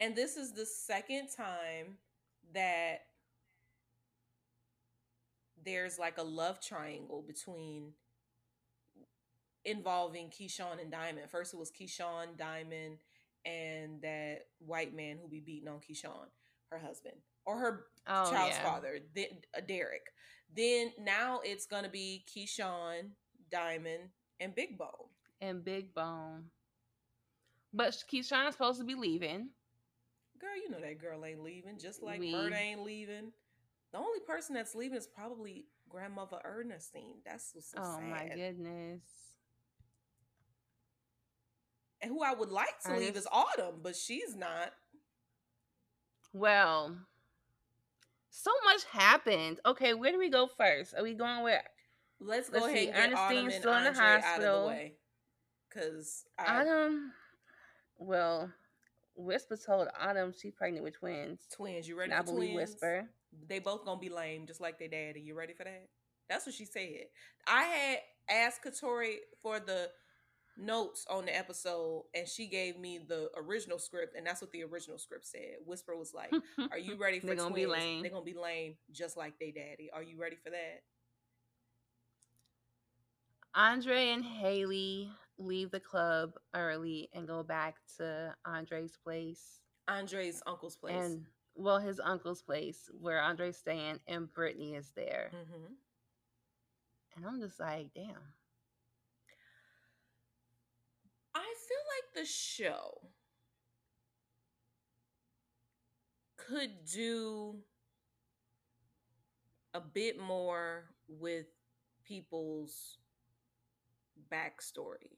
And 0.00 0.16
this 0.16 0.36
is 0.36 0.52
the 0.52 0.66
second 0.66 1.28
time 1.36 1.98
that 2.54 3.02
there's 5.64 5.98
like 5.98 6.18
a 6.18 6.22
love 6.22 6.60
triangle 6.60 7.22
between 7.24 7.92
involving 9.64 10.28
Keyshawn 10.28 10.80
and 10.80 10.90
Diamond. 10.90 11.30
First 11.30 11.54
it 11.54 11.58
was 11.58 11.70
Keyshawn, 11.70 12.36
Diamond, 12.36 12.98
and 13.44 14.00
that 14.02 14.46
white 14.58 14.94
man 14.94 15.18
who 15.20 15.28
be 15.28 15.40
beating 15.40 15.68
on 15.68 15.78
Keyshawn, 15.78 16.26
her 16.70 16.78
husband 16.78 17.16
or 17.44 17.58
her 17.58 17.84
oh, 18.06 18.30
child's 18.30 18.56
yeah. 18.56 18.62
father, 18.62 18.98
then 19.14 19.26
uh, 19.56 19.60
Derek. 19.66 20.06
Then 20.54 20.92
now 21.00 21.40
it's 21.44 21.66
gonna 21.66 21.88
be 21.88 22.24
Keyshawn, 22.28 23.10
Diamond, 23.50 24.10
and 24.40 24.54
Big 24.54 24.78
Bone. 24.78 24.88
And 25.40 25.64
Big 25.64 25.94
Bone. 25.94 26.44
But 27.72 27.96
Keyshawn's 28.12 28.52
supposed 28.52 28.78
to 28.78 28.84
be 28.84 28.94
leaving. 28.94 29.48
Girl, 30.38 30.56
you 30.56 30.70
know 30.70 30.80
that 30.80 31.00
girl 31.00 31.24
ain't 31.24 31.42
leaving. 31.42 31.78
Just 31.78 32.02
like 32.02 32.20
we. 32.20 32.32
Bird 32.32 32.52
ain't 32.52 32.82
leaving. 32.82 33.32
The 33.92 33.98
only 33.98 34.20
person 34.20 34.54
that's 34.54 34.74
leaving 34.74 34.98
is 34.98 35.06
probably 35.06 35.66
grandmother 35.88 36.38
Ernestine. 36.44 37.20
That's 37.24 37.50
what's 37.54 37.70
so 37.70 37.78
oh 37.80 37.96
sad. 37.98 38.10
my 38.10 38.28
goodness. 38.34 39.00
And 42.02 42.10
who 42.10 42.22
I 42.22 42.34
would 42.34 42.50
like 42.50 42.80
to 42.84 42.90
Ernest- 42.90 43.04
leave 43.04 43.16
is 43.16 43.28
Autumn, 43.30 43.76
but 43.82 43.96
she's 43.96 44.34
not. 44.34 44.72
Well, 46.32 46.96
so 48.30 48.50
much 48.64 48.84
happened. 48.90 49.60
Okay, 49.64 49.94
where 49.94 50.10
do 50.10 50.18
we 50.18 50.30
go 50.30 50.46
first? 50.46 50.94
Are 50.94 51.02
we 51.02 51.14
going 51.14 51.42
where? 51.42 51.62
Let's 52.18 52.48
go 52.48 52.60
Let's 52.60 52.74
ahead 52.74 52.84
see. 52.84 52.90
and 52.90 53.14
Autumn 53.14 53.50
still 53.50 53.74
in 53.74 53.84
the 53.84 53.92
hospital. 53.92 54.74
Cause 55.72 56.24
I... 56.38 56.60
Autumn, 56.60 57.12
well, 57.98 58.50
Whisper 59.16 59.56
told 59.56 59.88
Autumn 60.00 60.32
she's 60.36 60.52
pregnant 60.52 60.84
with 60.84 60.98
twins. 60.98 61.40
Twins, 61.54 61.88
you 61.88 61.98
ready? 61.98 62.12
And 62.12 62.24
for 62.24 62.30
I 62.30 62.34
believe 62.34 62.52
twins? 62.54 62.70
Whisper. 62.72 63.08
They 63.48 63.58
both 63.58 63.84
gonna 63.84 64.00
be 64.00 64.08
lame, 64.08 64.46
just 64.46 64.60
like 64.60 64.78
their 64.78 64.88
daddy. 64.88 65.20
You 65.20 65.34
ready 65.34 65.52
for 65.54 65.64
that? 65.64 65.88
That's 66.28 66.46
what 66.46 66.54
she 66.54 66.64
said. 66.64 67.06
I 67.46 67.62
had 67.64 67.98
asked 68.30 68.64
Katori 68.64 69.16
for 69.42 69.60
the 69.60 69.90
notes 70.56 71.06
on 71.08 71.24
the 71.24 71.36
episode 71.36 72.04
and 72.14 72.28
she 72.28 72.46
gave 72.46 72.78
me 72.78 72.98
the 72.98 73.30
original 73.36 73.78
script 73.78 74.14
and 74.16 74.26
that's 74.26 74.40
what 74.40 74.52
the 74.52 74.62
original 74.64 74.98
script 74.98 75.26
said. 75.26 75.56
Whisper 75.64 75.96
was 75.96 76.12
like, 76.14 76.32
Are 76.70 76.78
you 76.78 76.96
ready 76.96 77.20
for 77.20 77.26
They're 77.26 77.36
gonna 77.36 77.50
twins? 77.50 77.66
be 77.66 77.70
lame. 77.70 78.02
They're 78.02 78.10
gonna 78.10 78.24
be 78.24 78.34
lame 78.34 78.76
just 78.90 79.16
like 79.16 79.38
they 79.38 79.50
daddy. 79.50 79.90
Are 79.92 80.02
you 80.02 80.18
ready 80.20 80.36
for 80.36 80.50
that? 80.50 80.82
Andre 83.54 84.10
and 84.10 84.24
Hailey 84.24 85.10
leave 85.38 85.70
the 85.70 85.80
club 85.80 86.34
early 86.54 87.08
and 87.12 87.26
go 87.26 87.42
back 87.42 87.76
to 87.98 88.34
Andre's 88.44 88.96
place. 88.96 89.60
Andre's 89.88 90.42
uncle's 90.46 90.76
place. 90.76 90.94
And 90.96 91.24
well, 91.54 91.78
his 91.78 92.00
uncle's 92.00 92.40
place 92.40 92.88
where 92.98 93.20
Andre's 93.20 93.58
staying 93.58 94.00
and 94.06 94.32
Brittany 94.32 94.74
is 94.74 94.92
there. 94.96 95.30
Mm-hmm. 95.34 95.72
And 97.16 97.26
I'm 97.26 97.40
just 97.40 97.60
like, 97.60 97.88
damn 97.94 98.16
the 102.14 102.24
show 102.24 103.00
could 106.36 106.84
do 106.84 107.56
a 109.74 109.80
bit 109.80 110.20
more 110.20 110.84
with 111.08 111.46
people's 112.04 112.98
backstory. 114.30 115.16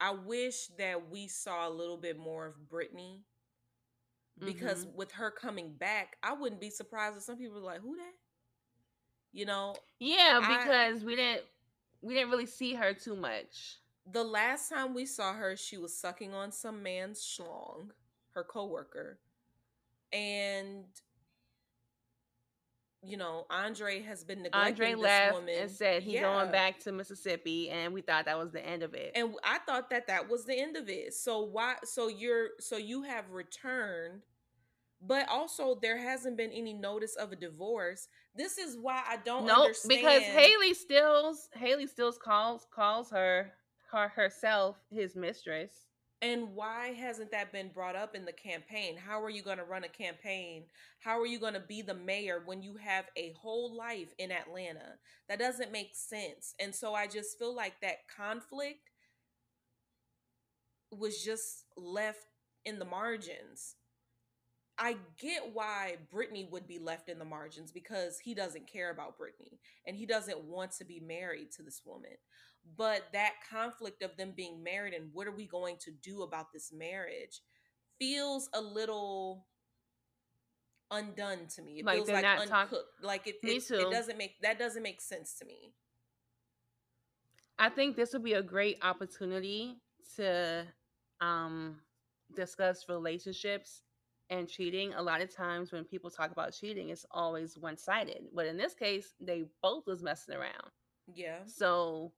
I 0.00 0.12
wish 0.12 0.68
that 0.78 1.10
we 1.10 1.28
saw 1.28 1.68
a 1.68 1.70
little 1.70 1.98
bit 1.98 2.18
more 2.18 2.46
of 2.46 2.68
Brittany 2.68 3.20
because 4.42 4.86
mm-hmm. 4.86 4.96
with 4.96 5.12
her 5.12 5.30
coming 5.30 5.74
back, 5.74 6.16
I 6.22 6.32
wouldn't 6.32 6.60
be 6.60 6.70
surprised 6.70 7.18
if 7.18 7.22
some 7.22 7.36
people 7.36 7.56
were 7.56 7.66
like, 7.66 7.82
"Who 7.82 7.96
that?" 7.96 8.14
You 9.32 9.44
know? 9.44 9.74
Yeah, 9.98 10.38
because 10.40 11.02
I, 11.02 11.04
we 11.04 11.16
didn't 11.16 11.42
we 12.00 12.14
didn't 12.14 12.30
really 12.30 12.46
see 12.46 12.72
her 12.74 12.94
too 12.94 13.14
much 13.14 13.80
the 14.12 14.24
last 14.24 14.68
time 14.68 14.94
we 14.94 15.06
saw 15.06 15.34
her, 15.34 15.56
she 15.56 15.76
was 15.76 15.96
sucking 15.96 16.34
on 16.34 16.52
some 16.52 16.82
man's 16.82 17.20
schlong, 17.20 17.90
her 18.34 18.44
coworker, 18.44 19.18
and 20.12 20.84
you 23.02 23.16
know, 23.16 23.46
Andre 23.48 24.02
has 24.02 24.24
been 24.24 24.42
neglecting 24.42 24.72
Andre 24.72 24.94
left 24.94 25.34
woman. 25.34 25.54
and 25.58 25.70
said 25.70 26.02
he's 26.02 26.14
yeah. 26.14 26.22
going 26.22 26.52
back 26.52 26.80
to 26.80 26.92
Mississippi, 26.92 27.70
and 27.70 27.94
we 27.94 28.02
thought 28.02 28.26
that 28.26 28.38
was 28.38 28.52
the 28.52 28.64
end 28.64 28.82
of 28.82 28.92
it. 28.94 29.12
And 29.14 29.34
I 29.42 29.58
thought 29.60 29.88
that 29.90 30.06
that 30.08 30.28
was 30.28 30.44
the 30.44 30.58
end 30.58 30.76
of 30.76 30.88
it. 30.88 31.14
So 31.14 31.40
why? 31.40 31.76
So 31.84 32.08
you're 32.08 32.48
so 32.58 32.76
you 32.76 33.02
have 33.02 33.30
returned, 33.30 34.20
but 35.00 35.26
also 35.30 35.78
there 35.80 35.96
hasn't 35.96 36.36
been 36.36 36.50
any 36.50 36.74
notice 36.74 37.16
of 37.16 37.32
a 37.32 37.36
divorce. 37.36 38.06
This 38.34 38.58
is 38.58 38.76
why 38.76 39.02
I 39.08 39.16
don't 39.24 39.46
nope, 39.46 39.58
understand. 39.58 40.00
because 40.00 40.22
Hailey 40.22 40.74
stills 40.74 41.48
Hailey 41.54 41.86
stills 41.86 42.18
calls 42.18 42.66
calls 42.70 43.10
her 43.10 43.52
her 43.92 44.08
herself 44.08 44.76
his 44.90 45.16
mistress. 45.16 45.72
And 46.22 46.54
why 46.54 46.88
hasn't 46.88 47.30
that 47.30 47.50
been 47.50 47.70
brought 47.72 47.96
up 47.96 48.14
in 48.14 48.26
the 48.26 48.32
campaign? 48.32 48.96
How 48.96 49.22
are 49.22 49.30
you 49.30 49.42
going 49.42 49.56
to 49.56 49.64
run 49.64 49.84
a 49.84 49.88
campaign? 49.88 50.64
How 51.00 51.18
are 51.18 51.26
you 51.26 51.38
going 51.38 51.54
to 51.54 51.60
be 51.60 51.80
the 51.80 51.94
mayor 51.94 52.42
when 52.44 52.62
you 52.62 52.76
have 52.76 53.06
a 53.16 53.32
whole 53.40 53.74
life 53.74 54.12
in 54.18 54.30
Atlanta? 54.30 54.98
That 55.30 55.38
doesn't 55.38 55.72
make 55.72 55.92
sense. 55.94 56.54
And 56.60 56.74
so 56.74 56.92
I 56.92 57.06
just 57.06 57.38
feel 57.38 57.56
like 57.56 57.80
that 57.80 58.06
conflict 58.14 58.90
was 60.92 61.22
just 61.22 61.64
left 61.74 62.26
in 62.66 62.78
the 62.78 62.84
margins. 62.84 63.76
I 64.78 64.96
get 65.18 65.54
why 65.54 65.96
Brittany 66.10 66.48
would 66.50 66.66
be 66.66 66.78
left 66.78 67.08
in 67.08 67.18
the 67.18 67.24
margins 67.24 67.70
because 67.70 68.18
he 68.18 68.34
doesn't 68.34 68.70
care 68.70 68.90
about 68.90 69.18
Brittany 69.18 69.58
and 69.86 69.96
he 69.96 70.06
doesn't 70.06 70.44
want 70.44 70.72
to 70.72 70.84
be 70.84 71.00
married 71.00 71.52
to 71.52 71.62
this 71.62 71.82
woman 71.84 72.12
but 72.76 73.02
that 73.12 73.34
conflict 73.50 74.02
of 74.02 74.16
them 74.16 74.32
being 74.36 74.62
married 74.62 74.94
and 74.94 75.10
what 75.12 75.26
are 75.26 75.34
we 75.34 75.46
going 75.46 75.76
to 75.80 75.90
do 75.90 76.22
about 76.22 76.52
this 76.52 76.72
marriage 76.72 77.40
feels 77.98 78.48
a 78.54 78.60
little 78.60 79.46
undone 80.90 81.46
to 81.54 81.62
me. 81.62 81.80
It 81.80 81.84
like 81.84 81.96
feels 81.96 82.08
like 82.08 82.24
uncooked. 82.24 82.50
Talk- 82.50 82.84
like 83.02 83.26
it, 83.26 83.36
it, 83.42 83.70
it 83.70 83.90
doesn't 83.90 84.18
make 84.18 84.40
that 84.42 84.58
doesn't 84.58 84.82
make 84.82 85.00
sense 85.00 85.34
to 85.38 85.44
me. 85.44 85.74
I 87.58 87.68
think 87.68 87.96
this 87.96 88.12
would 88.12 88.24
be 88.24 88.32
a 88.34 88.42
great 88.42 88.78
opportunity 88.82 89.76
to 90.16 90.66
um 91.20 91.80
discuss 92.34 92.86
relationships 92.88 93.82
and 94.30 94.48
cheating. 94.48 94.94
A 94.94 95.02
lot 95.02 95.20
of 95.20 95.34
times 95.34 95.72
when 95.72 95.84
people 95.84 96.10
talk 96.10 96.30
about 96.30 96.52
cheating, 96.52 96.90
it's 96.90 97.04
always 97.10 97.58
one 97.58 97.76
sided. 97.76 98.22
But 98.34 98.46
in 98.46 98.56
this 98.56 98.74
case, 98.74 99.14
they 99.20 99.44
both 99.62 99.86
was 99.86 100.02
messing 100.02 100.36
around. 100.36 100.70
Yeah. 101.12 101.38
So 101.46 102.12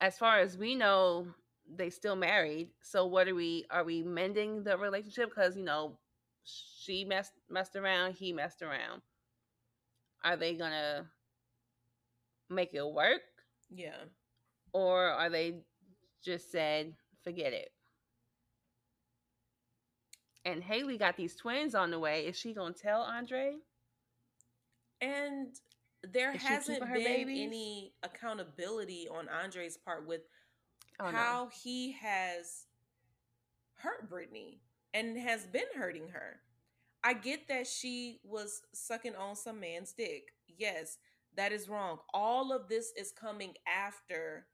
as 0.00 0.18
far 0.18 0.38
as 0.40 0.56
we 0.56 0.74
know, 0.74 1.26
they 1.74 1.90
still 1.90 2.16
married. 2.16 2.70
So 2.82 3.06
what 3.06 3.28
are 3.28 3.34
we? 3.34 3.66
Are 3.70 3.84
we 3.84 4.02
mending 4.02 4.62
the 4.64 4.76
relationship? 4.78 5.30
Because 5.30 5.56
you 5.56 5.64
know, 5.64 5.98
she 6.44 7.04
messed 7.04 7.32
messed 7.50 7.76
around, 7.76 8.14
he 8.14 8.32
messed 8.32 8.62
around. 8.62 9.02
Are 10.22 10.36
they 10.36 10.54
gonna 10.54 11.10
make 12.48 12.74
it 12.74 12.84
work? 12.86 13.22
Yeah. 13.70 14.04
Or 14.72 15.08
are 15.10 15.30
they 15.30 15.62
just 16.24 16.50
said, 16.52 16.94
forget 17.24 17.52
it? 17.52 17.70
And 20.46 20.64
Hailey 20.64 20.96
got 20.96 21.18
these 21.18 21.36
twins 21.36 21.74
on 21.74 21.90
the 21.90 21.98
way. 21.98 22.24
Is 22.26 22.36
she 22.38 22.54
gonna 22.54 22.72
tell 22.72 23.02
Andre? 23.02 23.58
And 25.00 25.58
there 26.12 26.34
Is 26.34 26.42
hasn't 26.42 26.80
been 26.80 27.04
babies? 27.04 27.46
any 27.46 27.94
accountability 28.02 29.08
on 29.08 29.28
Andre's 29.28 29.76
part 29.76 30.06
with 30.06 30.22
oh, 31.00 31.06
how 31.06 31.44
no. 31.44 31.50
he 31.62 31.92
has 31.92 32.66
hurt 33.74 34.08
Brittany 34.08 34.60
and 34.94 35.18
has 35.18 35.46
been 35.46 35.66
hurting 35.76 36.08
her. 36.08 36.40
I 37.04 37.14
get 37.14 37.48
that 37.48 37.66
she 37.66 38.20
was 38.24 38.62
sucking 38.74 39.14
on 39.14 39.36
some 39.36 39.60
man's 39.60 39.92
dick. 39.92 40.32
Yes, 40.48 40.98
that 41.36 41.52
is 41.52 41.68
wrong. 41.68 41.98
All 42.12 42.52
of 42.52 42.68
this 42.68 42.92
is 42.96 43.12
coming 43.12 43.54
after 43.66 44.46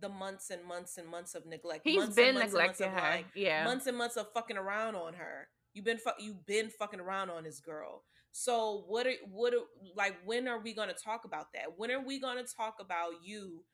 the 0.00 0.08
months 0.08 0.50
and 0.50 0.64
months 0.64 0.98
and 0.98 1.08
months 1.08 1.34
of 1.34 1.46
neglect. 1.46 1.80
He's 1.84 1.98
months 1.98 2.16
been 2.16 2.34
neglecting 2.34 2.90
her. 2.90 3.00
Like, 3.00 3.26
yeah, 3.34 3.64
months 3.64 3.86
and 3.86 3.96
months 3.96 4.16
of 4.16 4.30
fucking 4.32 4.56
around 4.56 4.94
on 4.94 5.14
her. 5.14 5.48
You've 5.72 5.84
been 5.84 5.98
fu- 5.98 6.10
you've 6.18 6.46
been 6.46 6.68
fucking 6.70 7.00
around 7.00 7.30
on 7.30 7.44
this 7.44 7.60
girl. 7.60 8.04
So 8.38 8.84
what 8.86 9.06
are, 9.06 9.14
what 9.32 9.54
are, 9.54 9.64
like 9.96 10.14
when 10.26 10.46
are 10.46 10.60
we 10.60 10.74
going 10.74 10.90
to 10.90 10.94
talk 10.94 11.24
about 11.24 11.54
that? 11.54 11.78
When 11.78 11.90
are 11.90 12.04
we 12.04 12.20
going 12.20 12.36
to 12.36 12.54
talk 12.54 12.76
about 12.80 13.12
you 13.24 13.64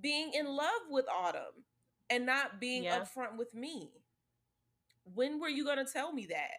being 0.00 0.32
in 0.34 0.46
love 0.46 0.82
with 0.90 1.04
Autumn 1.08 1.62
and 2.10 2.26
not 2.26 2.58
being 2.58 2.82
yeah. 2.82 2.98
upfront 2.98 3.38
with 3.38 3.54
me? 3.54 3.92
When 5.14 5.38
were 5.38 5.48
you 5.48 5.64
going 5.64 5.78
to 5.78 5.90
tell 5.90 6.12
me 6.12 6.26
that? 6.26 6.58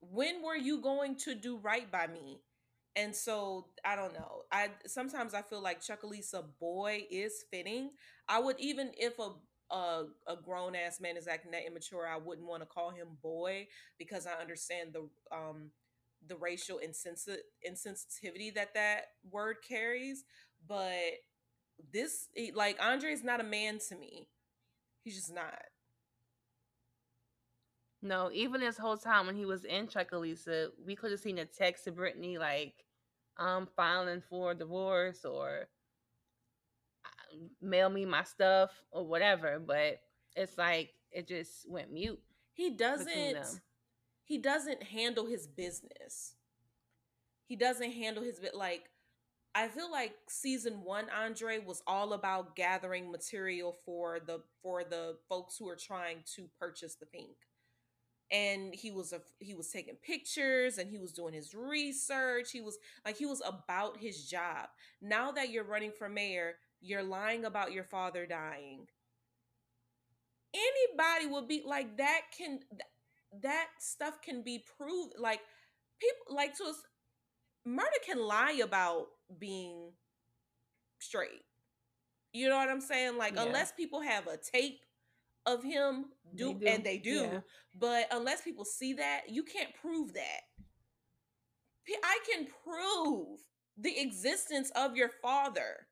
When 0.00 0.42
were 0.42 0.56
you 0.56 0.80
going 0.80 1.14
to 1.18 1.36
do 1.36 1.56
right 1.58 1.88
by 1.88 2.08
me? 2.08 2.40
And 2.96 3.14
so 3.14 3.66
I 3.84 3.94
don't 3.94 4.12
know. 4.12 4.42
I 4.50 4.70
sometimes 4.88 5.34
I 5.34 5.42
feel 5.42 5.62
like 5.62 5.82
Chucalissa 5.82 6.42
boy 6.58 7.06
is 7.12 7.44
fitting. 7.48 7.90
I 8.28 8.40
would 8.40 8.58
even 8.58 8.90
if 8.98 9.20
a 9.20 9.30
a, 9.70 10.04
a 10.26 10.36
grown 10.36 10.74
ass 10.74 11.00
man 11.00 11.16
is 11.16 11.28
acting 11.28 11.52
that 11.52 11.66
immature, 11.66 12.06
I 12.06 12.16
wouldn't 12.18 12.46
want 12.46 12.62
to 12.62 12.66
call 12.66 12.90
him 12.90 13.08
boy 13.22 13.68
because 13.98 14.26
I 14.26 14.40
understand 14.40 14.92
the 14.92 15.08
um 15.34 15.70
the 16.26 16.36
racial 16.36 16.80
insensi- 16.84 17.38
insensitivity 17.68 18.54
that 18.54 18.74
that 18.74 19.04
word 19.30 19.56
carries. 19.66 20.24
But 20.66 21.20
this, 21.92 22.28
like 22.54 22.82
Andre's 22.82 23.24
not 23.24 23.40
a 23.40 23.44
man 23.44 23.78
to 23.88 23.96
me. 23.96 24.28
He's 25.02 25.16
just 25.16 25.34
not. 25.34 25.54
No, 28.02 28.30
even 28.32 28.60
this 28.60 28.78
whole 28.78 28.96
time 28.96 29.26
when 29.26 29.36
he 29.36 29.44
was 29.44 29.64
in 29.64 29.86
Chucalissa, 29.86 30.68
we 30.84 30.96
could 30.96 31.10
have 31.10 31.20
seen 31.20 31.38
a 31.38 31.44
text 31.44 31.84
to 31.84 31.92
Brittany 31.92 32.38
like, 32.38 32.84
"I'm 33.36 33.66
filing 33.76 34.22
for 34.22 34.54
divorce" 34.54 35.24
or 35.24 35.68
mail 37.60 37.88
me 37.88 38.04
my 38.04 38.24
stuff 38.24 38.70
or 38.90 39.04
whatever, 39.04 39.60
but 39.64 40.00
it's 40.36 40.56
like 40.58 40.90
it 41.10 41.28
just 41.28 41.68
went 41.68 41.92
mute. 41.92 42.20
He 42.52 42.70
doesn't 42.70 43.60
he 44.24 44.38
doesn't 44.38 44.82
handle 44.82 45.26
his 45.26 45.46
business. 45.46 46.34
He 47.46 47.56
doesn't 47.56 47.92
handle 47.92 48.22
his 48.22 48.38
bit 48.38 48.54
like 48.54 48.90
I 49.52 49.66
feel 49.66 49.90
like 49.90 50.12
season 50.28 50.84
1 50.84 51.06
Andre 51.10 51.58
was 51.58 51.82
all 51.86 52.12
about 52.12 52.54
gathering 52.54 53.10
material 53.10 53.76
for 53.84 54.20
the 54.20 54.42
for 54.62 54.84
the 54.84 55.16
folks 55.28 55.56
who 55.58 55.68
are 55.68 55.76
trying 55.76 56.18
to 56.36 56.48
purchase 56.58 56.94
the 56.94 57.06
Pynk 57.06 57.36
and 58.30 58.74
he 58.74 58.90
was 58.90 59.12
a 59.12 59.20
he 59.40 59.54
was 59.54 59.68
taking 59.68 59.96
pictures 59.96 60.78
and 60.78 60.90
he 60.90 60.98
was 60.98 61.12
doing 61.12 61.34
his 61.34 61.54
research 61.54 62.50
he 62.52 62.60
was 62.60 62.78
like 63.04 63.16
he 63.16 63.26
was 63.26 63.42
about 63.44 63.98
his 63.98 64.28
job 64.28 64.68
now 65.02 65.30
that 65.32 65.50
you're 65.50 65.64
running 65.64 65.92
for 65.96 66.08
mayor 66.08 66.54
you're 66.80 67.02
lying 67.02 67.44
about 67.44 67.72
your 67.72 67.84
father 67.84 68.26
dying 68.26 68.86
anybody 70.54 71.26
would 71.26 71.46
be 71.46 71.62
like 71.64 71.96
that 71.96 72.22
can 72.36 72.60
that 73.42 73.68
stuff 73.78 74.20
can 74.22 74.42
be 74.42 74.64
proved 74.76 75.14
like 75.18 75.40
people 76.00 76.34
like 76.34 76.56
to 76.56 76.64
us 76.64 76.82
murder 77.64 77.88
can 78.04 78.18
lie 78.18 78.60
about 78.62 79.06
being 79.38 79.92
straight 80.98 81.42
you 82.32 82.48
know 82.48 82.56
what 82.56 82.68
i'm 82.68 82.80
saying 82.80 83.16
like 83.16 83.34
yeah. 83.34 83.44
unless 83.44 83.72
people 83.72 84.00
have 84.00 84.26
a 84.26 84.36
tape 84.36 84.80
of 85.46 85.62
him 85.62 86.06
do, 86.34 86.52
they 86.54 86.58
do. 86.58 86.66
and 86.66 86.84
they 86.84 86.98
do 86.98 87.10
yeah. 87.10 87.40
but 87.78 88.06
unless 88.12 88.42
people 88.42 88.64
see 88.64 88.94
that 88.94 89.22
you 89.28 89.42
can't 89.42 89.74
prove 89.80 90.12
that 90.14 90.40
i 92.04 92.18
can 92.30 92.46
prove 92.64 93.38
the 93.78 93.98
existence 94.00 94.70
of 94.76 94.96
your 94.96 95.10
father 95.22 95.86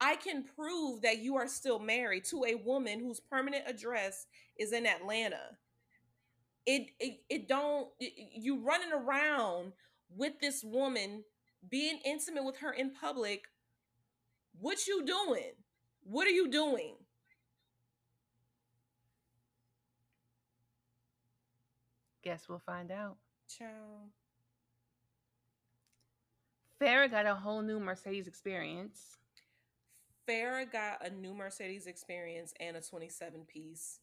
I 0.00 0.16
can 0.16 0.44
prove 0.44 1.02
that 1.02 1.18
you 1.18 1.36
are 1.36 1.48
still 1.48 1.78
married 1.78 2.24
to 2.26 2.44
a 2.44 2.54
woman 2.54 3.00
whose 3.00 3.20
permanent 3.20 3.64
address 3.66 4.26
is 4.56 4.72
in 4.72 4.86
Atlanta. 4.86 5.56
It 6.66 6.90
it, 7.00 7.20
it 7.28 7.48
don't 7.48 7.88
it, 7.98 8.12
you 8.34 8.60
running 8.64 8.92
around 8.92 9.72
with 10.16 10.34
this 10.40 10.62
woman 10.62 11.24
being 11.68 11.98
intimate 12.04 12.44
with 12.44 12.58
her 12.58 12.72
in 12.72 12.92
public. 12.92 13.44
What 14.60 14.86
you 14.86 15.04
doing? 15.04 15.52
What 16.04 16.26
are 16.26 16.32
you 16.32 16.48
doing? 16.48 16.94
Guess 22.22 22.48
we'll 22.48 22.58
find 22.58 22.90
out. 22.90 23.16
Ciao. 23.48 23.66
Farrah 26.80 27.10
got 27.10 27.26
a 27.26 27.34
whole 27.34 27.62
new 27.62 27.80
Mercedes 27.80 28.28
experience. 28.28 29.18
Farrah 30.28 30.70
got 30.70 31.06
a 31.06 31.10
new 31.10 31.34
Mercedes 31.34 31.86
experience 31.86 32.52
and 32.60 32.76
a 32.76 32.80
27 32.80 33.46
piece, 33.46 34.00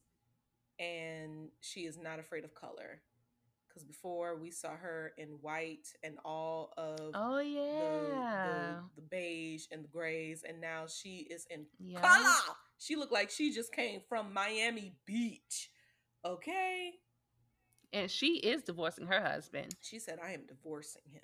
and 0.78 1.50
she 1.60 1.80
is 1.80 1.98
not 1.98 2.18
afraid 2.18 2.44
of 2.44 2.54
color. 2.54 3.02
Because 3.68 3.84
before 3.84 4.36
we 4.36 4.50
saw 4.50 4.70
her 4.70 5.12
in 5.18 5.28
white 5.42 5.92
and 6.02 6.16
all 6.24 6.72
of 6.78 7.10
oh 7.12 7.40
yeah 7.40 7.66
the, 7.68 8.80
the, 8.96 9.02
the 9.02 9.02
beige 9.02 9.66
and 9.70 9.84
the 9.84 9.88
grays, 9.88 10.44
and 10.48 10.60
now 10.60 10.86
she 10.86 11.26
is 11.30 11.46
in 11.50 11.66
yep. 11.78 12.02
color. 12.02 12.54
She 12.78 12.96
looked 12.96 13.12
like 13.12 13.30
she 13.30 13.52
just 13.52 13.72
came 13.72 14.00
from 14.08 14.32
Miami 14.32 14.94
Beach. 15.06 15.70
Okay. 16.24 16.92
And 17.92 18.10
she 18.10 18.36
is 18.36 18.62
divorcing 18.62 19.06
her 19.06 19.20
husband. 19.20 19.74
She 19.80 19.98
said, 19.98 20.18
I 20.22 20.32
am 20.32 20.46
divorcing 20.46 21.02
him. 21.10 21.22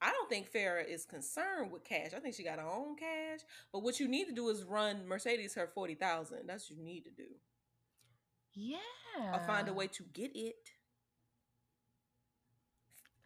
I 0.00 0.12
don't 0.12 0.28
think 0.28 0.52
Farrah 0.52 0.86
is 0.86 1.04
concerned 1.04 1.72
with 1.72 1.84
cash. 1.84 2.10
I 2.16 2.20
think 2.20 2.34
she 2.34 2.44
got 2.44 2.58
her 2.58 2.66
own 2.66 2.96
cash. 2.96 3.40
But 3.72 3.82
what 3.82 3.98
you 3.98 4.06
need 4.06 4.26
to 4.26 4.32
do 4.34 4.48
is 4.48 4.62
run 4.64 5.06
Mercedes 5.08 5.54
her 5.54 5.66
forty 5.66 5.94
thousand. 5.94 6.46
That's 6.46 6.70
what 6.70 6.78
you 6.78 6.84
need 6.84 7.04
to 7.04 7.10
do. 7.10 7.28
Yeah. 8.54 8.78
Or 9.32 9.40
find 9.46 9.68
a 9.68 9.72
way 9.72 9.88
to 9.88 10.04
get 10.12 10.36
it. 10.36 10.56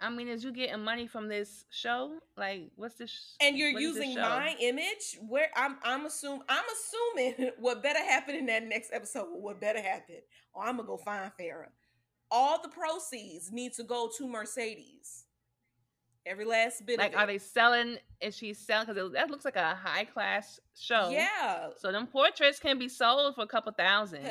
I 0.03 0.11
mean, 0.11 0.27
is 0.27 0.43
you 0.43 0.53
getting 0.53 0.83
money 0.83 1.07
from 1.07 1.29
this 1.29 1.65
show? 1.71 2.19
Like, 2.37 2.73
what's 2.75 2.97
this? 2.97 3.11
Sh- 3.11 3.37
and 3.41 3.57
you're 3.57 3.79
using 3.79 4.17
my 4.17 4.57
image. 4.61 5.19
Where 5.29 5.49
I'm, 5.55 5.77
I'm 5.85 6.07
assuming, 6.07 6.43
I'm 6.49 6.65
assuming 6.73 7.53
what 7.61 7.85
better 7.85 8.01
happen 8.01 8.35
in 8.35 8.47
that 8.47 8.65
next 8.67 8.91
episode. 8.93 9.29
What 9.31 9.61
better 9.61 9.81
happen? 9.81 10.17
Or 10.55 10.65
I'm 10.65 10.77
gonna 10.77 10.89
go 10.89 10.97
find 10.97 11.31
Farrah. 11.39 11.69
All 12.33 12.61
the 12.61 12.69
proceeds 12.69 13.53
need 13.53 13.75
to 13.75 13.85
go 13.85 14.11
to 14.19 14.27
Mercedes. 14.27 15.22
Every 16.25 16.45
last 16.45 16.87
bit. 16.87 16.99
Like, 16.99 17.17
are 17.17 17.27
they 17.27 17.39
selling? 17.39 17.99
Is 18.21 18.37
she 18.37 18.55
selling? 18.55 18.87
Because 18.87 19.13
that 19.13 19.31
looks 19.31 19.45
like 19.45 19.57
a 19.57 19.75
high 19.75 20.05
class 20.05 20.61
show. 20.79 21.11
Yeah. 21.11 21.71
So 21.79 21.91
them 21.91 22.07
portraits 22.07 22.61
can 22.61 22.79
be 22.79 22.89
sold 22.89 23.35
for 23.35 23.43
a 23.43 23.47
couple 23.47 23.73
thousand. 23.73 24.25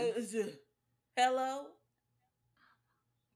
Hello 1.18 1.66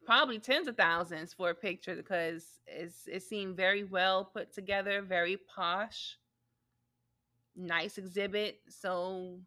probably 0.06 0.40
tens 0.40 0.68
of 0.68 0.78
thousands 0.78 1.34
for 1.34 1.50
a 1.50 1.56
picture 1.56 1.96
because 1.96 2.46
it's 2.68 3.08
it 3.08 3.24
seemed 3.24 3.58
very 3.58 3.84
well 3.84 4.24
put 4.26 4.54
together, 4.54 5.02
very 5.02 5.38
posh, 5.38 6.18
nice 7.56 7.98
exhibit. 7.98 8.60
So, 8.70 9.40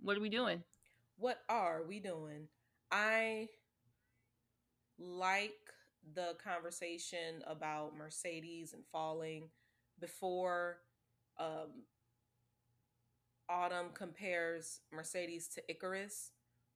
what 0.00 0.16
are 0.16 0.20
we 0.20 0.28
doing? 0.28 0.62
What 1.16 1.38
are 1.48 1.82
we 1.86 2.00
doing? 2.00 2.48
I 2.90 3.48
like 4.98 5.52
the 6.14 6.36
conversation 6.42 7.42
about 7.46 7.96
Mercedes 7.96 8.72
and 8.72 8.82
falling 8.92 9.48
before 10.00 10.78
um, 11.38 11.84
Autumn 13.48 13.90
compares 13.94 14.80
Mercedes 14.92 15.48
to 15.48 15.62
Icarus 15.68 16.32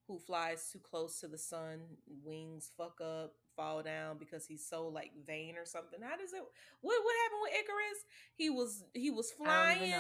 who 0.09 0.19
flies 0.19 0.71
too 0.73 0.79
close 0.79 1.21
to 1.21 1.29
the 1.29 1.37
sun, 1.39 1.81
wings 2.25 2.71
fuck 2.77 2.99
up, 3.01 3.35
fall 3.55 3.83
down 3.83 4.17
because 4.19 4.47
he's 4.47 4.67
so 4.67 4.89
like 4.89 5.11
vain 5.27 5.57
or 5.57 5.67
something. 5.67 6.01
How 6.03 6.17
does 6.17 6.33
it 6.33 6.43
what 6.81 7.05
what 7.05 7.17
happened 7.23 7.41
with 7.43 7.53
Icarus? 7.53 8.05
He 8.35 8.51
was 8.51 8.85
he 8.95 9.11
was 9.11 9.31
flying 9.31 9.93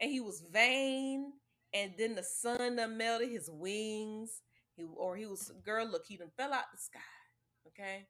and 0.00 0.10
he 0.10 0.20
was 0.20 0.44
vain 0.52 1.32
and 1.74 1.92
then 1.98 2.14
the 2.14 2.22
sun 2.22 2.76
done 2.76 2.96
melted 2.96 3.28
his 3.28 3.50
wings. 3.52 4.40
He 4.76 4.84
or 4.84 5.16
he 5.16 5.26
was 5.26 5.50
girl, 5.64 5.86
look, 5.86 6.04
he 6.06 6.16
done 6.16 6.30
fell 6.36 6.52
out 6.52 6.70
the 6.72 6.78
sky. 6.78 7.00
Okay. 7.66 8.06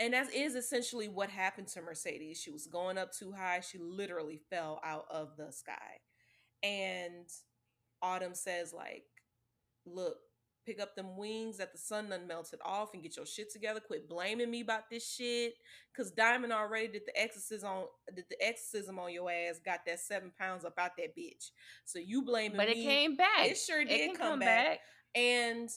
And 0.00 0.14
that 0.14 0.32
is 0.32 0.54
essentially 0.54 1.08
what 1.08 1.28
happened 1.28 1.68
to 1.68 1.82
Mercedes. 1.82 2.40
She 2.40 2.50
was 2.50 2.66
going 2.66 2.98
up 2.98 3.12
too 3.12 3.32
high. 3.32 3.60
She 3.60 3.78
literally 3.78 4.40
fell 4.50 4.80
out 4.84 5.06
of 5.10 5.36
the 5.36 5.52
sky. 5.52 5.98
And 6.62 7.26
Autumn 8.00 8.34
says, 8.34 8.72
like, 8.72 9.04
look, 9.84 10.18
pick 10.68 10.80
up 10.80 10.94
them 10.94 11.16
wings 11.16 11.56
that 11.56 11.72
the 11.72 11.78
sun 11.78 12.10
done 12.10 12.26
melted 12.26 12.60
off 12.64 12.92
and 12.92 13.02
get 13.02 13.16
your 13.16 13.26
shit 13.26 13.50
together. 13.50 13.80
Quit 13.80 14.08
blaming 14.08 14.50
me 14.50 14.60
about 14.60 14.90
this 14.90 15.08
shit. 15.08 15.54
Cause 15.96 16.10
Diamond 16.10 16.52
already 16.52 16.88
did 16.88 17.02
the 17.06 17.20
exorcism 17.20 17.68
on 17.68 17.84
did 18.14 18.26
the 18.28 18.36
exorcism 18.44 18.98
on 18.98 19.12
your 19.12 19.30
ass, 19.30 19.58
got 19.64 19.80
that 19.86 19.98
seven 19.98 20.30
pounds 20.38 20.64
up 20.64 20.74
out 20.78 20.92
that 20.98 21.16
bitch. 21.16 21.50
So 21.84 21.98
you 21.98 22.22
blaming 22.22 22.56
but 22.56 22.68
me. 22.68 22.74
But 22.74 22.78
it 22.78 22.84
came 22.84 23.16
back. 23.16 23.46
It 23.46 23.56
sure 23.56 23.84
did 23.84 24.10
it 24.10 24.18
come, 24.18 24.32
come 24.32 24.38
back. 24.40 24.66
back. 24.66 24.80
And 25.14 25.70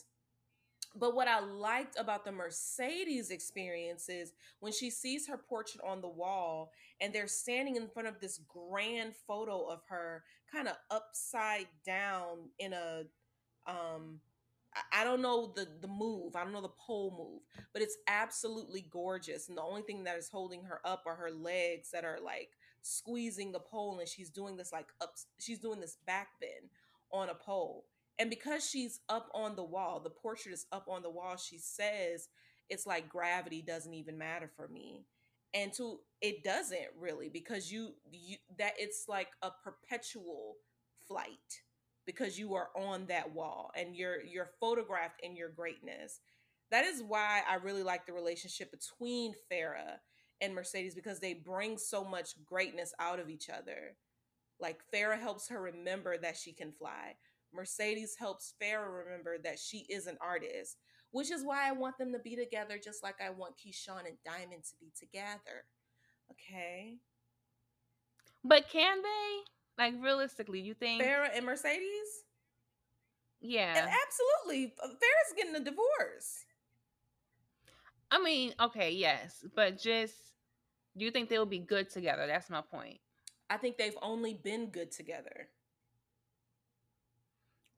but 0.98 1.14
what 1.14 1.28
I 1.28 1.40
liked 1.40 1.98
about 1.98 2.24
the 2.24 2.32
Mercedes 2.32 3.30
experience 3.30 4.08
is 4.08 4.32
when 4.60 4.72
she 4.72 4.90
sees 4.90 5.26
her 5.28 5.38
portrait 5.38 5.82
on 5.86 6.00
the 6.00 6.08
wall 6.08 6.72
and 7.00 7.12
they're 7.12 7.28
standing 7.28 7.76
in 7.76 7.88
front 7.88 8.08
of 8.08 8.20
this 8.20 8.40
grand 8.48 9.14
photo 9.26 9.66
of 9.66 9.80
her 9.88 10.24
kind 10.50 10.68
of 10.68 10.76
upside 10.90 11.68
down 11.84 12.50
in 12.58 12.72
a 12.72 13.04
um 13.66 14.20
I 14.92 15.04
don't 15.04 15.20
know 15.20 15.52
the 15.54 15.68
the 15.80 15.88
move. 15.88 16.34
I 16.34 16.44
don't 16.44 16.52
know 16.52 16.62
the 16.62 16.68
pole 16.68 17.14
move, 17.16 17.64
but 17.72 17.82
it's 17.82 17.96
absolutely 18.06 18.86
gorgeous. 18.90 19.48
And 19.48 19.58
the 19.58 19.62
only 19.62 19.82
thing 19.82 20.04
that 20.04 20.16
is 20.16 20.28
holding 20.28 20.64
her 20.64 20.80
up 20.84 21.02
are 21.06 21.14
her 21.14 21.30
legs 21.30 21.90
that 21.90 22.04
are 22.04 22.18
like 22.24 22.50
squeezing 22.80 23.52
the 23.52 23.60
pole, 23.60 23.98
and 23.98 24.08
she's 24.08 24.30
doing 24.30 24.56
this 24.56 24.72
like 24.72 24.88
up. 25.00 25.14
She's 25.38 25.58
doing 25.58 25.80
this 25.80 25.98
back 26.06 26.28
bend 26.40 26.70
on 27.12 27.28
a 27.28 27.34
pole, 27.34 27.84
and 28.22 28.30
because 28.30 28.64
she's 28.64 29.00
up 29.08 29.28
on 29.34 29.56
the 29.56 29.64
wall, 29.64 29.98
the 29.98 30.08
portrait 30.08 30.54
is 30.54 30.66
up 30.70 30.86
on 30.88 31.02
the 31.02 31.10
wall. 31.10 31.36
She 31.36 31.58
says 31.58 32.28
it's 32.70 32.86
like 32.86 33.08
gravity 33.08 33.62
doesn't 33.62 33.92
even 33.92 34.16
matter 34.16 34.48
for 34.54 34.68
me, 34.68 35.06
and 35.52 35.72
to 35.72 35.98
it 36.20 36.44
doesn't 36.44 36.86
really 36.96 37.28
because 37.28 37.72
you 37.72 37.94
you 38.12 38.36
that 38.60 38.74
it's 38.78 39.06
like 39.08 39.30
a 39.42 39.50
perpetual 39.64 40.54
flight 41.08 41.62
because 42.06 42.38
you 42.38 42.54
are 42.54 42.68
on 42.76 43.06
that 43.06 43.34
wall 43.34 43.72
and 43.76 43.96
you're 43.96 44.22
you're 44.22 44.52
photographed 44.60 45.18
in 45.24 45.34
your 45.34 45.48
greatness. 45.50 46.20
That 46.70 46.84
is 46.84 47.02
why 47.02 47.42
I 47.50 47.56
really 47.56 47.82
like 47.82 48.06
the 48.06 48.12
relationship 48.12 48.70
between 48.70 49.34
Farrah 49.50 49.98
and 50.40 50.54
Mercedes 50.54 50.94
because 50.94 51.18
they 51.18 51.34
bring 51.34 51.76
so 51.76 52.04
much 52.04 52.34
greatness 52.46 52.94
out 53.00 53.18
of 53.18 53.28
each 53.28 53.50
other. 53.50 53.96
Like 54.60 54.78
Farrah 54.94 55.18
helps 55.18 55.48
her 55.48 55.60
remember 55.60 56.16
that 56.18 56.36
she 56.36 56.52
can 56.52 56.70
fly. 56.70 57.16
Mercedes 57.54 58.16
helps 58.18 58.54
Farrah 58.60 59.04
remember 59.04 59.38
that 59.44 59.58
she 59.58 59.86
is 59.88 60.06
an 60.06 60.16
artist, 60.20 60.78
which 61.10 61.30
is 61.30 61.44
why 61.44 61.68
I 61.68 61.72
want 61.72 61.98
them 61.98 62.12
to 62.12 62.18
be 62.18 62.36
together 62.36 62.78
just 62.82 63.02
like 63.02 63.16
I 63.20 63.30
want 63.30 63.54
Keyshawn 63.56 64.06
and 64.06 64.16
Diamond 64.24 64.64
to 64.64 64.76
be 64.80 64.92
together. 64.98 65.66
Okay. 66.30 66.96
But 68.44 68.68
can 68.68 69.02
they? 69.02 69.82
Like 69.82 69.94
realistically, 70.02 70.60
you 70.60 70.74
think 70.74 71.02
Farrah 71.02 71.34
and 71.34 71.46
Mercedes? 71.46 72.24
Yeah, 73.40 73.76
and 73.76 73.90
absolutely. 74.06 74.74
Farrah's 74.78 75.34
getting 75.36 75.56
a 75.56 75.60
divorce. 75.60 76.44
I 78.10 78.22
mean, 78.22 78.54
okay, 78.60 78.90
yes, 78.90 79.44
but 79.54 79.80
just 79.80 80.14
do 80.96 81.04
you 81.04 81.10
think 81.10 81.28
they'll 81.28 81.46
be 81.46 81.58
good 81.58 81.90
together? 81.90 82.26
That's 82.26 82.50
my 82.50 82.60
point. 82.60 82.98
I 83.48 83.56
think 83.56 83.78
they've 83.78 83.96
only 84.02 84.34
been 84.34 84.66
good 84.66 84.90
together. 84.92 85.48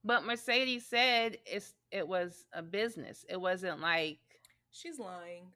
But 0.05 0.25
Mercedes 0.25 0.87
said 0.87 1.39
it's 1.47 1.73
it 1.91 2.07
was 2.07 2.47
a 2.53 2.63
business. 2.63 3.25
It 3.29 3.41
wasn't 3.41 3.81
like 3.81 4.19
she's 4.71 4.99
lying. 4.99 5.47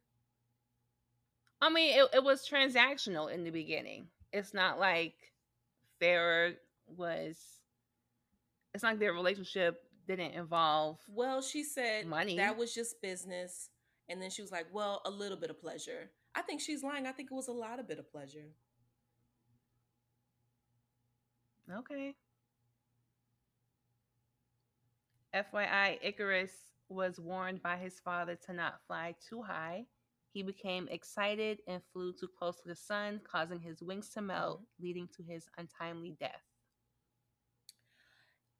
I 1.60 1.70
mean, 1.70 1.98
it, 1.98 2.08
it 2.14 2.24
was 2.24 2.48
transactional 2.48 3.32
in 3.32 3.44
the 3.44 3.50
beginning. 3.50 4.06
It's 4.32 4.54
not 4.54 4.78
like 4.78 5.14
Farrah 6.00 6.54
was 6.96 7.36
it's 8.74 8.82
not 8.82 8.90
like 8.90 9.00
their 9.00 9.12
relationship 9.12 9.82
didn't 10.06 10.32
involve 10.32 10.98
well 11.14 11.42
she 11.42 11.62
said 11.62 12.06
money 12.06 12.36
that 12.36 12.56
was 12.56 12.74
just 12.74 13.00
business 13.02 13.68
and 14.08 14.22
then 14.22 14.30
she 14.30 14.40
was 14.40 14.50
like 14.50 14.66
well 14.72 15.02
a 15.04 15.10
little 15.10 15.36
bit 15.36 15.50
of 15.50 15.60
pleasure 15.60 16.10
i 16.34 16.40
think 16.40 16.60
she's 16.60 16.82
lying 16.82 17.06
i 17.06 17.12
think 17.12 17.30
it 17.30 17.34
was 17.34 17.48
a 17.48 17.52
lot 17.52 17.78
of 17.78 17.86
bit 17.86 17.98
of 17.98 18.10
pleasure 18.10 18.46
okay 21.76 22.14
fyi 25.34 25.98
icarus 26.02 26.52
was 26.88 27.20
warned 27.20 27.62
by 27.62 27.76
his 27.76 28.00
father 28.00 28.36
to 28.46 28.52
not 28.52 28.80
fly 28.86 29.14
too 29.28 29.42
high 29.42 29.84
he 30.32 30.42
became 30.42 30.88
excited 30.88 31.58
and 31.66 31.82
flew 31.92 32.12
too 32.12 32.28
close 32.38 32.60
to 32.62 32.68
the 32.68 32.76
sun, 32.76 33.20
causing 33.28 33.60
his 33.60 33.82
wings 33.82 34.08
to 34.10 34.20
melt, 34.20 34.60
mm-hmm. 34.60 34.84
leading 34.84 35.08
to 35.16 35.22
his 35.22 35.48
untimely 35.56 36.16
death. 36.20 36.42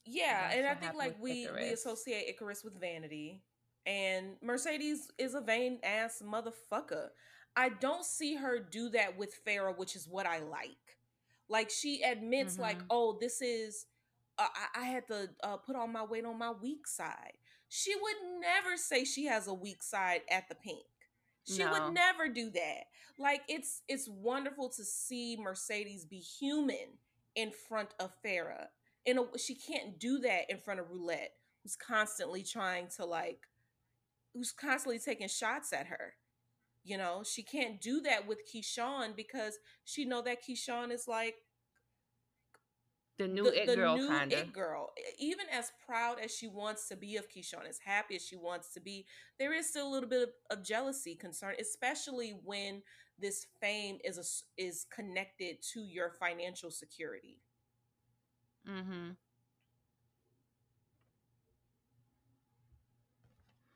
Yeah, 0.05 0.51
and 0.53 0.67
I 0.67 0.75
think 0.75 0.95
like 0.95 1.17
we 1.21 1.45
Icarus. 1.45 1.63
we 1.63 1.69
associate 1.71 2.25
Icarus 2.29 2.65
with 2.65 2.81
vanity, 2.81 3.43
and 3.85 4.37
Mercedes 4.43 5.11
is 5.19 5.35
a 5.35 5.41
vain 5.41 5.79
ass 5.85 6.23
motherfucker. 6.25 7.09
I 7.55 7.69
don't 7.69 8.05
see 8.05 8.35
her 8.37 8.59
do 8.59 8.89
that 8.91 9.19
with 9.19 9.39
Farrah, 9.47 9.77
which 9.77 9.95
is 9.95 10.09
what 10.09 10.27
I 10.27 10.39
like. 10.39 10.71
Like 11.51 11.71
she 11.71 12.03
admits, 12.03 12.55
mm-hmm. 12.55 12.63
like, 12.63 12.79
oh, 12.89 13.19
this 13.21 13.43
is 13.43 13.87
uh, 14.39 14.47
I, 14.75 14.83
I, 14.83 14.85
had 14.87 15.07
to 15.09 15.31
uh, 15.43 15.57
put 15.57 15.77
on 15.77 15.93
my 15.93 16.05
weight 16.05 16.25
on 16.25 16.39
my 16.39 16.51
weak 16.51 16.87
side. 16.87 17.35
She 17.69 17.95
would 17.95 18.41
never 18.41 18.77
say 18.77 19.05
she 19.05 19.27
has 19.27 19.47
a 19.47 19.55
weak 19.55 19.83
side 19.83 20.23
at 20.31 20.49
the 20.49 20.55
Pynk. 20.55 20.85
She 21.45 21.65
no. 21.65 21.73
would 21.73 21.95
never 21.95 22.29
do 22.29 22.51
that. 22.51 22.85
Like 23.19 23.43
it's 23.49 23.83
it's 23.89 24.09
wonderful 24.09 24.69
to 24.71 24.85
see 24.85 25.37
Mercedes 25.41 26.05
be 26.05 26.19
human 26.19 26.99
in 27.35 27.51
front 27.51 27.95
of 27.99 28.13
Farrah. 28.25 28.67
In 29.07 29.19
a, 29.19 29.39
she 29.39 29.55
can't 29.55 29.99
do 29.99 30.19
that 30.21 30.51
in 30.51 30.59
front 30.59 30.81
of 30.81 30.91
Roulette, 30.91 31.33
who's 31.63 31.77
constantly 31.77 32.43
trying 32.43 32.89
to 32.97 33.05
like, 33.05 33.41
who's 34.35 34.53
constantly 34.53 34.99
taking 34.99 35.29
shots 35.29 35.73
at 35.73 35.87
her. 35.87 36.15
You 36.85 36.99
know, 36.99 37.23
she 37.25 37.43
can't 37.43 37.81
do 37.81 38.01
that 38.03 38.27
with 38.27 38.39
Keyshawn 38.47 39.17
because 39.17 39.59
she 39.85 40.05
know 40.05 40.23
that 40.23 40.39
Keyshawn 40.43 40.93
is 40.93 41.09
like 41.09 41.37
the 43.19 43.27
new 43.29 43.45
the, 43.45 43.63
it 43.63 43.67
the 43.67 43.77
girl 43.77 43.99
kind 44.07 44.33
of 44.33 44.53
girl 44.53 44.91
even 45.19 45.47
as 45.53 45.73
proud 45.85 46.19
as 46.23 46.35
she 46.35 46.47
wants 46.47 46.89
to 46.89 46.97
be 46.97 47.17
of 47.17 47.29
keyshawn 47.29 47.69
as 47.69 47.79
happy 47.85 48.15
as 48.17 48.25
she 48.25 48.37
wants 48.37 48.73
to 48.73 48.81
be 48.81 49.05
there 49.39 49.53
is 49.53 49.69
still 49.69 49.89
a 49.89 49.93
little 49.93 50.09
bit 50.09 50.23
of, 50.23 50.59
of 50.59 50.65
jealousy 50.65 51.15
concern 51.15 51.55
especially 51.59 52.35
when 52.45 52.83
this 53.19 53.47
fame 53.61 53.99
is 54.05 54.19
a, 54.19 54.63
is 54.63 54.87
connected 54.95 55.57
to 55.73 55.81
your 55.81 56.11
financial 56.11 56.71
security. 56.71 57.41
Mm-hmm. 58.69 59.11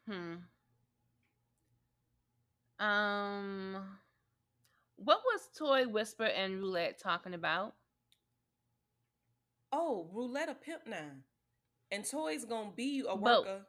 Hmm. 0.08 0.34
Um 2.84 3.98
what 4.96 5.20
was 5.24 5.48
Toy 5.56 5.88
Whisper 5.88 6.24
and 6.24 6.60
Roulette 6.60 7.00
talking 7.00 7.34
about? 7.34 7.74
Oh, 9.72 10.08
Roulette 10.12 10.50
a 10.50 10.54
pimp 10.54 10.86
now, 10.86 11.10
and 11.90 12.04
Toy's 12.04 12.44
gonna 12.44 12.72
be 12.74 13.02
a 13.08 13.16
worker. 13.16 13.66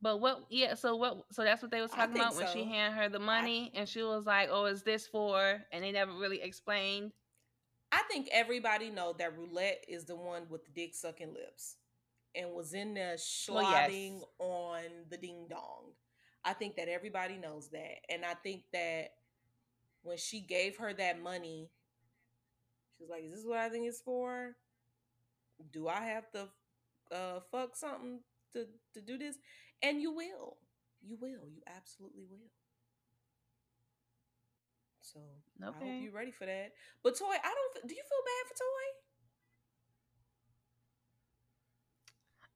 But 0.00 0.20
what? 0.20 0.46
Yeah. 0.50 0.74
So 0.74 0.96
what? 0.96 1.24
So 1.32 1.42
that's 1.42 1.62
what 1.62 1.70
they 1.70 1.80
was 1.80 1.90
talking 1.90 2.16
about 2.16 2.36
when 2.36 2.48
she 2.52 2.64
handed 2.64 2.96
her 2.98 3.08
the 3.08 3.18
money, 3.18 3.72
I, 3.74 3.80
and 3.80 3.88
she 3.88 4.02
was 4.02 4.24
like, 4.24 4.48
"Oh, 4.50 4.66
is 4.66 4.82
this 4.82 5.06
for?" 5.06 5.62
And 5.72 5.84
they 5.84 5.92
never 5.92 6.12
really 6.12 6.40
explained. 6.42 7.12
I 7.92 8.02
think 8.10 8.28
everybody 8.32 8.90
know 8.90 9.14
that 9.18 9.36
Roulette 9.36 9.84
is 9.88 10.04
the 10.04 10.16
one 10.16 10.42
with 10.48 10.64
the 10.64 10.70
dick 10.72 10.94
sucking 10.94 11.32
lips, 11.32 11.76
and 12.34 12.52
was 12.52 12.74
in 12.74 12.94
there 12.94 13.16
slobbing 13.16 14.20
well, 14.38 14.74
yes. 14.78 14.84
on 14.84 14.84
the 15.10 15.16
ding 15.16 15.46
dong. 15.48 15.92
I 16.44 16.52
think 16.52 16.76
that 16.76 16.88
everybody 16.88 17.36
knows 17.36 17.68
that, 17.70 18.04
and 18.08 18.24
I 18.24 18.34
think 18.34 18.62
that 18.72 19.12
when 20.02 20.18
she 20.18 20.40
gave 20.40 20.76
her 20.76 20.92
that 20.94 21.20
money, 21.20 21.70
she 22.96 23.04
was 23.04 23.10
like, 23.10 23.24
"Is 23.24 23.32
this 23.32 23.44
what 23.46 23.58
I 23.58 23.68
think 23.68 23.86
it's 23.86 24.00
for? 24.00 24.56
Do 25.72 25.88
I 25.88 26.00
have 26.00 26.30
to 26.32 26.48
uh, 27.12 27.40
fuck 27.50 27.76
something 27.76 28.20
to 28.52 28.66
to 28.94 29.00
do 29.00 29.18
this?" 29.18 29.36
And 29.82 30.00
you 30.00 30.12
will. 30.12 30.56
You 31.02 31.16
will. 31.20 31.48
You 31.48 31.62
absolutely 31.66 32.24
will. 32.30 32.50
So 35.00 35.20
okay. 35.62 35.76
I 35.76 35.92
hope 35.92 36.02
you're 36.02 36.12
ready 36.12 36.32
for 36.32 36.46
that. 36.46 36.72
But 37.02 37.16
Toy, 37.16 37.26
I 37.26 37.54
don't. 37.54 37.86
Do 37.86 37.94
you 37.94 38.02
feel 38.02 38.24
bad 38.26 38.48
for 38.48 38.54
Toy? 38.58 39.06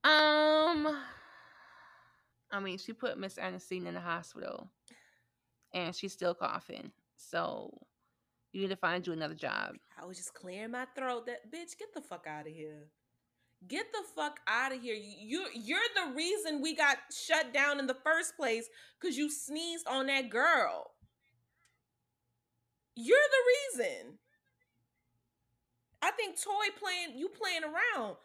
Um, 0.03 0.96
I 2.50 2.61
mean, 2.61 2.79
she 2.79 2.92
put 2.92 3.18
Miss 3.18 3.38
Ernestine 3.38 3.87
in 3.87 3.94
the 3.94 4.00
hospital, 4.00 4.70
and 5.72 5.94
she's 5.94 6.12
still 6.12 6.35
coughing. 6.35 6.90
So 7.16 7.87
you 8.52 8.60
need 8.62 8.70
to 8.70 8.76
find 8.76 9.06
you 9.06 9.12
another 9.12 9.34
job. 9.34 9.76
I 10.00 10.06
was 10.06 10.16
just 10.16 10.34
clearing 10.34 10.72
my 10.72 10.86
throat. 10.96 11.26
That 11.26 11.50
bitch, 11.52 11.78
get 11.78 11.94
the 11.94 12.00
fuck 12.00 12.26
out 12.26 12.46
of 12.46 12.52
here. 12.52 12.88
Get 13.68 13.92
the 13.92 14.02
fuck 14.16 14.40
out 14.46 14.72
of 14.72 14.80
here. 14.80 14.96
You 14.96 15.46
you're 15.54 15.78
the 15.94 16.14
reason 16.14 16.62
we 16.62 16.74
got 16.74 16.96
shut 17.12 17.52
down 17.52 17.78
in 17.78 17.86
the 17.86 17.94
first 17.94 18.36
place 18.36 18.68
cuz 19.00 19.18
you 19.18 19.30
sneezed 19.30 19.86
on 19.86 20.06
that 20.06 20.30
girl. 20.30 20.92
You're 22.96 23.18
the 23.18 23.82
reason. 23.82 24.18
I 26.02 26.10
think 26.12 26.42
Toy 26.42 26.74
playing 26.78 27.18
you 27.18 27.28
playing 27.28 27.62
around. 27.64 28.16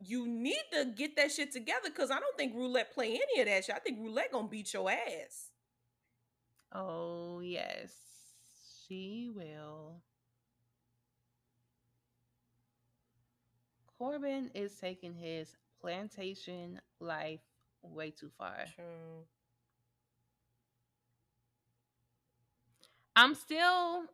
You 0.00 0.26
need 0.26 0.64
to 0.72 0.86
get 0.86 1.14
that 1.14 1.30
shit 1.30 1.52
together 1.52 1.88
because 1.88 2.10
I 2.10 2.18
don't 2.18 2.36
think 2.36 2.54
Roulette 2.54 2.92
play 2.92 3.10
any 3.10 3.40
of 3.40 3.46
that 3.46 3.64
shit. 3.64 3.76
I 3.76 3.78
think 3.78 4.00
Roulette 4.00 4.32
gonna 4.32 4.48
beat 4.48 4.72
your 4.74 4.90
ass. 4.90 5.52
Oh 6.72 7.38
yes, 7.40 7.92
she 8.92 9.30
will. 9.34 10.02
Corbin 13.98 14.50
is 14.54 14.74
taking 14.74 15.14
his 15.14 15.56
plantation 15.80 16.78
life 17.00 17.40
way 17.82 18.10
too 18.10 18.30
far. 18.36 18.66
True. 18.74 19.24
I'm 23.16 23.34
still 23.34 24.04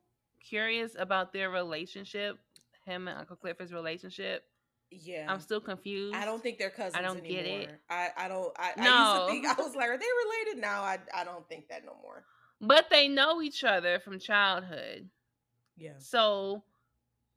curious 0.46 0.94
about 0.96 1.32
their 1.32 1.50
relationship, 1.50 2.38
him 2.84 3.08
and 3.08 3.18
Uncle 3.18 3.36
Clifford's 3.36 3.72
relationship. 3.72 4.44
Yeah, 4.90 5.26
I'm 5.28 5.40
still 5.40 5.60
confused. 5.60 6.14
I 6.14 6.24
don't 6.24 6.42
think 6.42 6.58
they're 6.58 6.70
cousins. 6.70 6.96
I 6.96 7.02
don't 7.02 7.18
anymore. 7.18 7.42
get 7.42 7.46
it. 7.46 7.80
I, 7.90 8.08
I 8.16 8.28
don't. 8.28 8.52
I, 8.58 8.72
no. 8.76 8.84
I 8.84 9.12
used 9.12 9.26
to 9.26 9.32
think 9.32 9.58
I 9.58 9.62
was 9.62 9.74
like, 9.74 9.88
are 9.88 9.98
they 9.98 10.06
related? 10.24 10.62
Now 10.62 10.82
I 10.82 10.98
I 11.14 11.24
don't 11.24 11.46
think 11.48 11.68
that 11.68 11.84
no 11.84 11.96
more. 12.00 12.24
But 12.60 12.90
they 12.90 13.08
know 13.08 13.40
each 13.40 13.62
other 13.64 14.00
from 14.00 14.18
childhood. 14.18 15.08
Yeah. 15.76 15.92
So 15.98 16.64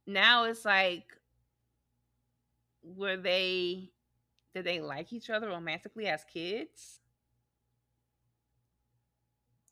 now 0.07 0.45
it's 0.45 0.65
like 0.65 1.05
were 2.84 3.17
they 3.17 3.91
did 4.53 4.65
they 4.65 4.81
like 4.81 5.13
each 5.13 5.29
other 5.29 5.47
romantically 5.47 6.07
as 6.07 6.23
kids? 6.25 6.99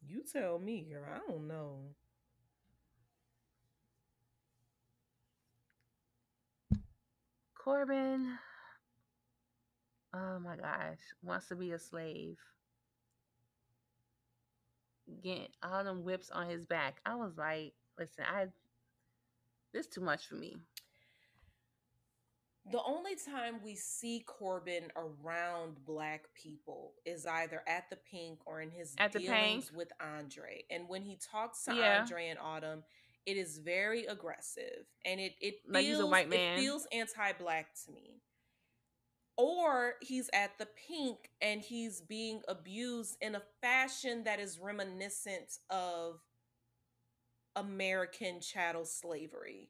You 0.07 0.23
tell 0.31 0.57
me, 0.59 0.87
girl. 0.89 1.03
I 1.13 1.31
don't 1.31 1.47
know. 1.47 1.79
Corbin, 7.53 8.37
oh 10.13 10.39
my 10.39 10.55
gosh, 10.55 10.97
wants 11.21 11.47
to 11.49 11.55
be 11.55 11.71
a 11.73 11.79
slave. 11.79 12.37
Get 15.23 15.49
all 15.63 15.83
them 15.83 16.03
whips 16.03 16.29
on 16.29 16.49
his 16.49 16.65
back. 16.65 16.99
I 17.05 17.15
was 17.15 17.37
like, 17.37 17.73
listen, 17.97 18.25
I 18.27 18.47
this 19.73 19.87
too 19.87 20.01
much 20.01 20.25
for 20.25 20.35
me 20.35 20.57
the 22.71 22.81
only 22.85 23.15
time 23.15 23.59
we 23.63 23.75
see 23.75 24.23
Corbin 24.25 24.91
around 24.95 25.83
black 25.85 26.25
people 26.33 26.93
is 27.05 27.25
either 27.25 27.63
at 27.67 27.89
the 27.89 27.95
Pynk 27.95 28.37
or 28.45 28.61
in 28.61 28.69
his 28.69 28.93
at 28.97 29.11
dealings 29.11 29.71
with 29.71 29.91
Andre. 29.99 30.63
And 30.69 30.87
when 30.87 31.01
he 31.03 31.17
talks 31.17 31.65
to 31.65 31.73
yeah. 31.73 31.99
Andre 32.01 32.27
and 32.27 32.39
Autumn, 32.39 32.83
it 33.25 33.37
is 33.37 33.57
very 33.59 34.05
aggressive 34.05 34.85
and 35.05 35.19
it 35.19 35.33
it 35.41 35.55
like 35.67 35.83
feels, 35.83 35.97
he's 35.97 36.03
a 36.03 36.07
white 36.07 36.29
man. 36.29 36.57
It 36.57 36.61
feels 36.61 36.87
anti-black 36.91 37.67
to 37.85 37.91
me. 37.91 38.21
Or 39.39 39.93
he's 40.01 40.29
at 40.33 40.57
the 40.57 40.67
Pynk 40.67 41.29
and 41.41 41.61
he's 41.61 42.01
being 42.01 42.41
abused 42.49 43.15
in 43.21 43.35
a 43.35 43.41
fashion 43.61 44.25
that 44.25 44.37
is 44.41 44.59
reminiscent 44.59 45.59
of 45.69 46.19
American 47.55 48.41
chattel 48.41 48.83
slavery. 48.85 49.69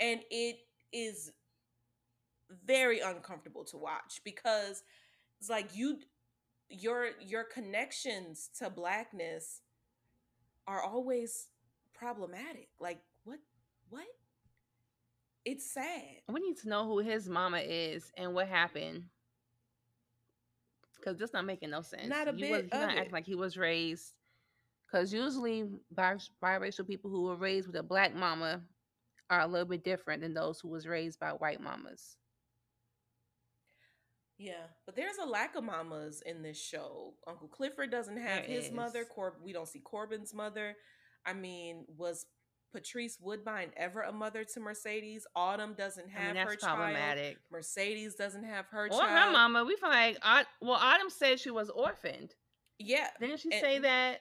And 0.00 0.20
it 0.30 0.58
is 0.92 1.32
very 2.64 3.00
uncomfortable 3.00 3.64
to 3.64 3.76
watch 3.76 4.20
because 4.24 4.82
it's 5.40 5.50
like 5.50 5.76
you 5.76 5.98
your 6.70 7.10
your 7.20 7.44
connections 7.44 8.50
to 8.58 8.70
blackness 8.70 9.62
are 10.66 10.82
always 10.82 11.48
problematic. 11.94 12.68
Like 12.80 13.00
what 13.24 13.40
what? 13.88 14.06
It's 15.50 15.72
sad. 15.72 16.02
We 16.30 16.40
need 16.40 16.58
to 16.58 16.68
know 16.68 16.86
who 16.86 16.98
his 16.98 17.26
mama 17.26 17.58
is 17.58 18.12
and 18.18 18.34
what 18.34 18.48
happened. 18.48 19.04
Cause 21.02 21.16
this 21.16 21.32
not 21.32 21.46
making 21.46 21.70
no 21.70 21.80
sense. 21.80 22.06
Not 22.06 22.28
a 22.28 22.32
he 22.32 22.42
bit. 22.42 22.50
Was, 22.64 22.72
not 22.72 22.90
acting 22.98 23.12
like 23.12 23.24
he 23.24 23.34
was 23.34 23.56
raised. 23.56 24.12
Cause 24.92 25.10
usually 25.10 25.64
biracial 25.94 26.86
people 26.86 27.10
who 27.10 27.22
were 27.22 27.36
raised 27.36 27.66
with 27.66 27.76
a 27.76 27.82
black 27.82 28.14
mama 28.14 28.60
are 29.30 29.40
a 29.40 29.46
little 29.46 29.66
bit 29.66 29.84
different 29.84 30.20
than 30.20 30.34
those 30.34 30.60
who 30.60 30.68
was 30.68 30.86
raised 30.86 31.18
by 31.18 31.30
white 31.30 31.62
mamas. 31.62 32.18
Yeah, 34.36 34.66
but 34.84 34.96
there's 34.96 35.16
a 35.16 35.26
lack 35.26 35.56
of 35.56 35.64
mamas 35.64 36.22
in 36.26 36.42
this 36.42 36.62
show. 36.62 37.14
Uncle 37.26 37.48
Clifford 37.48 37.90
doesn't 37.90 38.18
have 38.18 38.46
there 38.46 38.54
his 38.56 38.66
is. 38.66 38.72
mother. 38.72 39.04
Cor- 39.04 39.38
we 39.42 39.54
don't 39.54 39.66
see 39.68 39.80
Corbin's 39.80 40.34
mother. 40.34 40.76
I 41.24 41.32
mean, 41.32 41.86
was 41.96 42.26
Patrice 42.72 43.18
Woodbine 43.20 43.70
ever 43.76 44.02
a 44.02 44.12
mother 44.12 44.44
to 44.44 44.60
Mercedes? 44.60 45.26
Autumn 45.34 45.74
doesn't 45.74 46.08
have 46.10 46.36
I 46.36 46.38
mean, 46.38 46.46
her 46.46 46.56
child. 46.56 47.36
Mercedes 47.50 48.14
doesn't 48.14 48.44
have 48.44 48.66
her 48.66 48.86
or 48.86 48.88
child. 48.88 49.10
her 49.10 49.32
mama. 49.32 49.64
We 49.64 49.76
feel 49.76 49.90
like 49.90 50.18
well, 50.60 50.78
Autumn 50.80 51.10
said 51.10 51.40
she 51.40 51.50
was 51.50 51.70
orphaned. 51.70 52.34
Yeah, 52.78 53.08
didn't 53.20 53.40
she 53.40 53.50
say 53.50 53.78
that? 53.80 54.20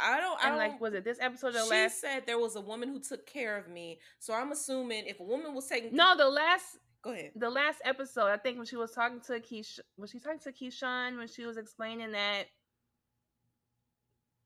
I 0.00 0.20
don't. 0.20 0.38
I 0.40 0.48
and 0.48 0.58
don't, 0.58 0.58
like, 0.58 0.80
was 0.80 0.94
it 0.94 1.04
this 1.04 1.18
episode? 1.20 1.54
Or 1.54 1.64
she 1.64 1.70
last? 1.70 1.94
She 1.94 2.00
said 2.00 2.22
there 2.26 2.38
was 2.38 2.56
a 2.56 2.60
woman 2.60 2.88
who 2.88 3.00
took 3.00 3.26
care 3.26 3.56
of 3.56 3.68
me. 3.68 4.00
So 4.18 4.34
I'm 4.34 4.52
assuming 4.52 5.06
if 5.06 5.20
a 5.20 5.24
woman 5.24 5.54
was 5.54 5.66
taking 5.66 5.94
no, 5.94 6.16
the 6.16 6.28
last 6.28 6.78
Go 7.04 7.12
ahead. 7.12 7.32
The 7.36 7.50
last 7.50 7.82
episode, 7.84 8.28
I 8.28 8.38
think 8.38 8.56
when 8.56 8.66
she 8.66 8.76
was 8.76 8.92
talking 8.92 9.20
to 9.26 9.38
Keish, 9.38 9.78
was 9.98 10.10
she 10.10 10.18
talking 10.18 10.40
to 10.40 10.52
Keyshawn 10.52 11.18
when 11.18 11.28
she 11.28 11.44
was 11.44 11.58
explaining 11.58 12.12
that 12.12 12.44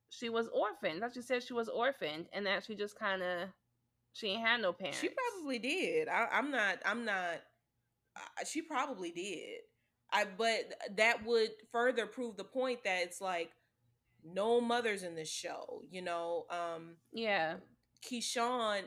she 0.09 0.29
was 0.29 0.49
orphaned? 0.49 1.01
That 1.01 1.13
she 1.13 1.21
said 1.21 1.43
she 1.43 1.53
was 1.53 1.69
orphaned 1.69 2.27
and 2.33 2.45
that 2.45 2.65
she 2.65 2.75
just 2.75 2.97
kind 2.97 3.21
of 3.21 3.49
she 4.13 4.27
ain't 4.27 4.45
had 4.45 4.61
no 4.61 4.73
parents. 4.73 4.99
She 4.99 5.09
probably 5.09 5.59
did. 5.59 6.07
I, 6.07 6.27
am 6.31 6.51
not. 6.51 6.79
I'm 6.85 7.05
not. 7.05 7.41
Uh, 8.15 8.45
she 8.45 8.61
probably 8.61 9.11
did. 9.11 9.61
I 10.11 10.25
but 10.37 10.73
that 10.97 11.25
would 11.25 11.51
further 11.71 12.07
prove 12.07 12.35
the 12.35 12.43
point 12.43 12.83
that 12.83 13.03
it's 13.03 13.21
like 13.21 13.51
no 14.23 14.59
mothers 14.59 15.03
in 15.03 15.15
this 15.15 15.29
show. 15.29 15.81
You 15.89 16.01
know. 16.01 16.45
Um 16.49 16.95
Yeah. 17.11 17.55
Keyshawn, 18.09 18.83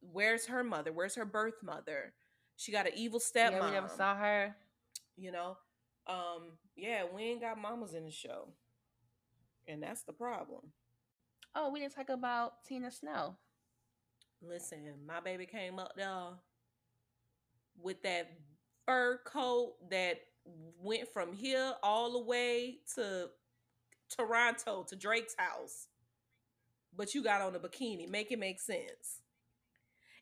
where's 0.00 0.46
her 0.46 0.64
mother? 0.64 0.90
Where's 0.92 1.14
her 1.16 1.26
birth 1.26 1.62
mother? 1.62 2.14
She 2.56 2.72
got 2.72 2.86
an 2.86 2.92
evil 2.96 3.20
stepmom. 3.20 3.52
Yeah, 3.52 3.64
we 3.66 3.70
never 3.72 3.88
saw 3.88 4.16
her. 4.16 4.56
You 5.16 5.32
know, 5.32 5.56
um, 6.06 6.52
yeah, 6.76 7.04
we 7.14 7.22
ain't 7.22 7.40
got 7.40 7.60
mamas 7.60 7.94
in 7.94 8.04
the 8.04 8.10
show, 8.10 8.48
and 9.68 9.82
that's 9.82 10.02
the 10.04 10.12
problem. 10.12 10.72
Oh, 11.54 11.70
we 11.70 11.80
didn't 11.80 11.94
talk 11.94 12.10
about 12.10 12.64
Tina 12.66 12.90
Snow. 12.90 13.36
Listen, 14.42 14.80
my 15.06 15.20
baby 15.20 15.46
came 15.46 15.78
up 15.78 15.92
there 15.96 16.30
with 17.82 18.02
that 18.02 18.30
fur 18.86 19.20
coat 19.24 19.74
that 19.90 20.18
went 20.82 21.08
from 21.12 21.32
here 21.32 21.74
all 21.82 22.12
the 22.12 22.20
way 22.24 22.78
to 22.96 23.28
Toronto 24.16 24.84
to 24.88 24.96
Drake's 24.96 25.34
house. 25.38 25.88
but 26.96 27.14
you 27.14 27.22
got 27.22 27.42
on 27.42 27.54
a 27.56 27.58
bikini. 27.58 28.08
Make 28.08 28.32
it 28.32 28.38
make 28.38 28.60
sense. 28.60 29.22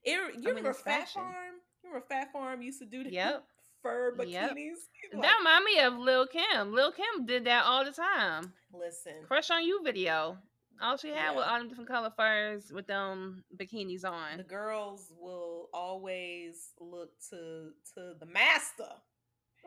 It, 0.05 0.13
you 0.41 0.51
I 0.51 0.55
mean, 0.55 0.65
remember 0.65 0.75
Phat. 0.75 1.09
Farm? 1.11 1.35
You 1.83 1.91
remember 1.91 2.07
Phat 2.09 2.33
Farm 2.33 2.63
used 2.63 2.81
to 2.81 2.87
do 2.87 3.05
that? 3.05 3.13
Yep. 3.13 3.45
Fur 3.83 4.15
bikinis. 4.17 4.29
Yep. 4.35 5.15
Like, 5.15 5.23
that 5.23 5.39
remind 5.39 5.65
me 5.65 5.81
of 5.81 5.99
Lil 5.99 6.27
Kim. 6.27 6.73
Lil 6.73 6.93
Kim 6.93 7.27
did 7.27 7.45
that 7.47 7.65
all 7.65 7.85
the 7.85 7.91
time. 7.91 8.53
Listen, 8.73 9.13
Crush 9.27 9.51
on 9.51 9.65
You 9.65 9.83
video. 9.83 10.39
All 10.81 10.97
she 10.97 11.09
had 11.09 11.17
yeah. 11.17 11.35
was 11.35 11.45
all 11.49 11.59
them 11.59 11.69
different 11.69 11.89
color 11.89 12.13
furs 12.17 12.73
with 12.73 12.87
them 12.87 13.45
bikinis 13.57 14.05
on. 14.05 14.39
The 14.39 14.43
girls 14.43 15.13
will 15.21 15.69
always 15.73 16.71
look 16.81 17.11
to 17.31 17.71
to 17.95 18.15
the 18.19 18.27
master. 18.27 18.89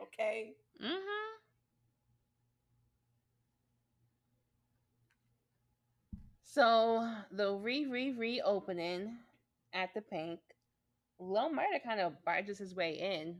Okay. 0.00 0.52
Mm-hmm. 0.82 1.36
So 6.42 7.08
the 7.32 7.52
re 7.52 7.86
re 7.86 8.12
reopening 8.12 9.16
at 9.72 9.94
the 9.94 10.00
Pynk, 10.00 10.38
Lil 11.18 11.50
Murda 11.50 11.82
kind 11.84 12.00
of 12.00 12.24
barges 12.24 12.58
his 12.58 12.74
way 12.74 12.98
in 12.98 13.36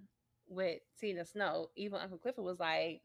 with 0.48 0.80
Tina 0.98 1.24
Snow. 1.24 1.70
Even 1.76 2.00
Uncle 2.00 2.18
Clifford 2.18 2.44
was 2.44 2.59
like, 2.59 3.02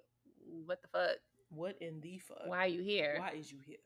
"What 0.65 0.81
the 0.81 0.87
fuck? 0.87 1.17
What 1.49 1.77
in 1.81 2.01
the 2.01 2.19
fuck? 2.19 2.47
Why 2.47 2.65
are 2.65 2.67
you 2.67 2.81
here? 2.81 3.17
Why 3.19 3.31
is 3.31 3.51
you 3.51 3.59
here?" 3.65 3.77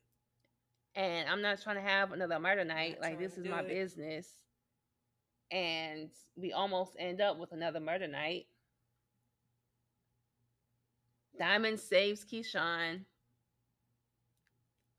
And 0.95 1.27
I'm 1.29 1.41
not 1.41 1.61
trying 1.61 1.75
to 1.75 1.81
have 1.81 2.11
another 2.11 2.39
murder 2.39 2.63
night. 2.63 2.99
Like 3.01 3.19
this 3.19 3.37
is 3.37 3.45
my 3.45 3.61
it. 3.61 3.67
business. 3.67 4.27
And 5.51 6.09
we 6.35 6.53
almost 6.53 6.95
end 6.97 7.21
up 7.21 7.37
with 7.37 7.51
another 7.51 7.79
murder 7.79 8.07
night. 8.07 8.47
Diamond 11.37 11.79
saves 11.79 12.25
Keyshawn 12.25 13.05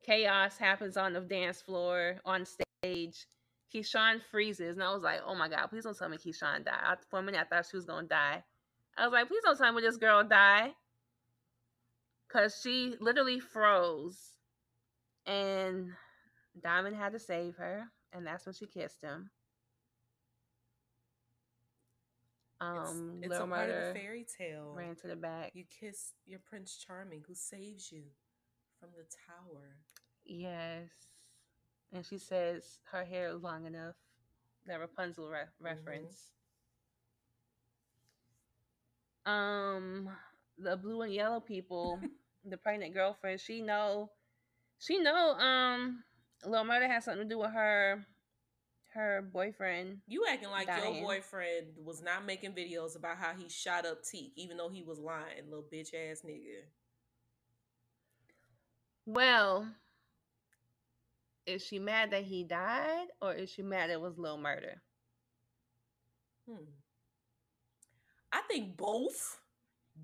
chaos 0.07 0.57
happens 0.57 0.97
on 0.97 1.13
the 1.13 1.21
dance 1.21 1.61
floor 1.61 2.17
on 2.25 2.47
stage. 2.47 3.27
Keyshawn 3.75 4.21
freezes, 4.31 4.77
and 4.77 4.85
I 4.85 4.93
was 4.93 5.03
like, 5.03 5.21
"Oh 5.25 5.35
my 5.35 5.49
god, 5.49 5.67
please 5.69 5.85
don't 5.85 5.97
tell 5.97 6.09
me 6.09 6.17
Keyshawn 6.17 6.65
died." 6.65 6.81
I, 6.83 6.97
for 7.11 7.19
a 7.19 7.23
minute, 7.23 7.41
I 7.41 7.45
thought 7.45 7.67
she 7.71 7.77
was 7.77 7.85
gonna 7.85 8.07
die. 8.07 8.45
I 8.97 9.05
was 9.05 9.13
like, 9.13 9.29
"Please 9.29 9.43
don't 9.45 9.59
tell 9.59 9.73
me 9.73 9.83
this 9.83 9.97
girl 9.97 10.25
died," 10.25 10.73
because 12.27 12.61
she 12.63 12.97
literally 13.01 13.41
froze, 13.41 14.39
and 15.27 15.93
Diamond 16.63 16.97
had 16.97 17.13
to 17.13 17.19
save 17.19 17.57
her, 17.57 17.85
and 18.13 18.27
that's 18.27 18.47
when 18.47 18.55
she 18.55 18.67
kissed 18.67 19.03
him. 19.03 19.31
Um, 22.61 23.19
it's, 23.23 23.33
it's 23.33 23.41
a 23.41 23.47
part 23.47 23.69
of 23.69 23.95
the 23.95 24.01
fairy 24.01 24.25
tale. 24.39 24.75
Ran 24.75 24.97
to 24.97 25.09
the 25.09 25.17
back. 25.17 25.53
You 25.55 25.65
kiss 25.81 26.15
your 26.25 26.41
Prince 26.49 26.83
Charming, 26.87 27.23
who 27.27 27.35
saves 27.35 27.93
you 27.93 28.05
from 28.81 28.91
the 28.97 29.05
tower. 29.27 29.77
Yes. 30.25 30.89
And 31.93 32.05
she 32.05 32.19
says 32.19 32.81
her 32.91 33.05
hair 33.05 33.29
is 33.29 33.43
long 33.43 33.67
enough. 33.67 33.95
That 34.67 34.81
Rapunzel 34.81 35.29
re- 35.29 35.39
mm-hmm. 35.39 35.65
reference. 35.65 36.31
Mm-hmm. 39.27 39.33
Um, 39.33 40.09
the 40.59 40.77
blue 40.77 41.03
and 41.03 41.13
yellow 41.13 41.41
people, 41.41 42.01
the 42.45 42.57
pregnant 42.57 42.95
girlfriend, 42.95 43.41
she 43.41 43.61
know, 43.61 44.11
she 44.79 44.99
know, 44.99 45.33
um, 45.35 46.03
Little 46.45 46.67
Murda 46.67 46.89
has 46.89 47.05
something 47.05 47.29
to 47.29 47.35
do 47.35 47.39
with 47.39 47.53
her, 47.53 48.05
her 48.95 49.23
boyfriend. 49.33 49.99
You 50.07 50.25
acting 50.29 50.51
like 50.51 50.67
dying. 50.67 50.97
your 50.97 51.05
boyfriend 51.05 51.67
was 51.85 52.03
not 52.03 52.25
making 52.25 52.53
videos 52.53 52.97
about 52.97 53.17
how 53.19 53.33
he 53.37 53.49
shot 53.49 53.87
up 53.87 54.03
Teak, 54.05 54.33
even 54.37 54.57
though 54.57 54.69
he 54.69 54.83
was 54.83 54.99
lying, 54.99 55.45
little 55.49 55.65
bitch 55.73 55.95
ass 55.95 56.23
nigga. 56.25 56.65
Well, 59.07 59.69
is 61.47 61.65
she 61.65 61.79
mad 61.79 62.11
that 62.11 62.25
he 62.25 62.45
died 62.45 63.07
or 63.23 63.33
is 63.33 63.51
she 63.51 63.63
mad 63.63 63.91
it 63.91 64.01
was 64.01 64.19
Lil 64.19 64.39
Murda? 64.39 64.75
Hmm. 66.49 66.65
I 68.33 68.43
think 68.49 68.77
both. 68.77 69.41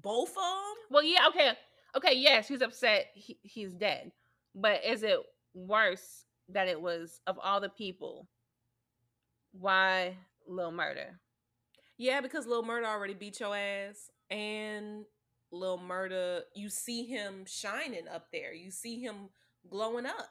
Both 0.01 0.31
of 0.31 0.35
them. 0.37 0.77
Well, 0.91 1.03
yeah, 1.03 1.27
okay. 1.29 1.53
Okay, 1.97 2.15
yes, 2.15 2.47
she's 2.47 2.63
upset 2.63 3.09
he, 3.15 3.39
he's 3.43 3.75
dead. 3.75 4.13
But 4.55 4.85
is 4.85 5.03
it 5.03 5.19
worse 5.55 6.25
that 6.49 6.69
it 6.69 6.81
was 6.81 7.21
of 7.27 7.39
all 7.43 7.61
the 7.61 7.69
people? 7.69 8.29
Why 9.53 10.17
Lil 10.47 10.73
Murda? 10.73 11.19
Yeah, 11.99 12.21
because 12.21 12.47
Lil 12.47 12.65
Murda 12.65 12.87
already 12.87 13.15
beat 13.15 13.41
your 13.41 13.55
ass. 13.55 14.11
And 14.31 15.05
Lil 15.51 15.79
Murda, 15.79 16.41
you 16.55 16.71
see 16.71 17.05
him 17.05 17.45
shining 17.47 18.09
up 18.09 18.29
there. 18.33 18.55
You 18.55 18.71
see 18.71 19.01
him 19.01 19.29
glowing 19.69 20.07
up 20.07 20.31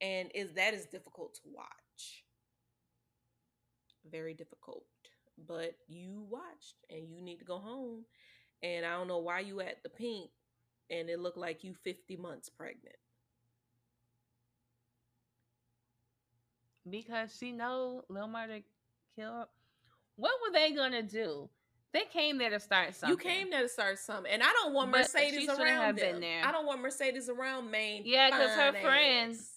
and 0.00 0.30
is 0.34 0.52
that 0.52 0.74
is 0.74 0.86
difficult 0.86 1.34
to 1.34 1.42
watch 1.52 2.24
very 4.10 4.34
difficult 4.34 4.84
but 5.46 5.74
you 5.88 6.26
watched 6.28 6.76
and 6.90 7.10
you 7.10 7.22
need 7.22 7.38
to 7.38 7.44
go 7.44 7.58
home 7.58 8.04
and 8.62 8.84
i 8.84 8.90
don't 8.90 9.08
know 9.08 9.18
why 9.18 9.40
you 9.40 9.60
at 9.60 9.82
the 9.82 9.88
Pynk 9.88 10.28
and 10.90 11.08
it 11.08 11.20
looked 11.20 11.38
like 11.38 11.62
you 11.64 11.74
50 11.74 12.16
months 12.16 12.48
pregnant 12.48 12.96
because 16.88 17.36
she 17.38 17.52
know 17.52 18.02
Lil 18.08 18.26
Murda 18.26 18.62
killed 19.14 19.46
what 20.16 20.32
were 20.42 20.52
they 20.52 20.72
gonna 20.72 21.02
do 21.02 21.48
they 21.92 22.04
came 22.04 22.38
there 22.38 22.50
to 22.50 22.60
start 22.60 22.94
something. 22.94 23.10
You 23.10 23.16
came 23.16 23.50
there 23.50 23.62
to 23.62 23.68
start 23.68 23.98
something, 23.98 24.30
and 24.30 24.42
I 24.44 24.52
don't 24.62 24.72
want 24.72 24.90
Mercedes 24.90 25.48
around 25.48 25.98
them. 25.98 26.22
I 26.44 26.52
don't 26.52 26.64
want 26.64 26.80
Mercedes 26.80 27.28
around 27.28 27.68
Maine. 27.70 28.02
Yeah, 28.04 28.30
because 28.30 28.54
her 28.54 28.72
friends 28.80 29.49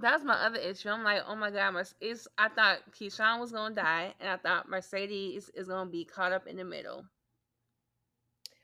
that's 0.00 0.24
my 0.24 0.34
other 0.34 0.58
issue. 0.58 0.88
I'm 0.88 1.04
like, 1.04 1.22
oh 1.26 1.36
my 1.36 1.50
god, 1.50 1.74
it's. 2.00 2.28
I 2.38 2.48
thought 2.48 2.78
Keyshawn 2.98 3.40
was 3.40 3.52
gonna 3.52 3.74
die, 3.74 4.14
and 4.20 4.28
I 4.28 4.36
thought 4.36 4.68
Mercedes 4.68 5.50
is 5.54 5.68
gonna 5.68 5.90
be 5.90 6.04
caught 6.04 6.32
up 6.32 6.46
in 6.46 6.56
the 6.56 6.64
middle. 6.64 7.04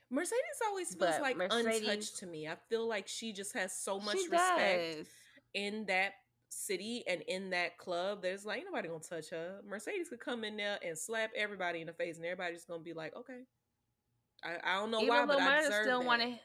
Mercedes 0.09 0.39
always 0.67 0.95
feels 0.95 1.11
but 1.11 1.21
like 1.21 1.37
Mercedes, 1.37 1.81
untouched 1.81 2.17
to 2.19 2.27
me. 2.27 2.47
I 2.47 2.55
feel 2.69 2.87
like 2.87 3.07
she 3.07 3.33
just 3.33 3.53
has 3.53 3.73
so 3.73 3.99
much 3.99 4.15
respect 4.15 4.97
does. 4.97 5.07
in 5.53 5.85
that 5.87 6.13
city 6.49 7.03
and 7.07 7.21
in 7.27 7.49
that 7.49 7.77
club. 7.77 8.21
There's 8.21 8.45
like 8.45 8.63
nobody 8.65 8.87
gonna 8.87 9.01
touch 9.01 9.29
her. 9.31 9.59
Mercedes 9.67 10.09
could 10.09 10.21
come 10.21 10.43
in 10.43 10.57
there 10.57 10.79
and 10.85 10.97
slap 10.97 11.31
everybody 11.35 11.81
in 11.81 11.87
the 11.87 11.93
face, 11.93 12.17
and 12.17 12.25
everybody's 12.25 12.65
gonna 12.65 12.83
be 12.83 12.93
like, 12.93 13.15
okay. 13.15 13.41
I, 14.43 14.57
I 14.63 14.75
don't 14.75 14.91
know 14.91 14.99
Even 15.01 15.09
why, 15.09 15.25
but 15.25 15.39
I 15.39 15.63
deserve 15.63 15.83
still 15.83 16.03
want 16.03 16.21
to 16.21 16.39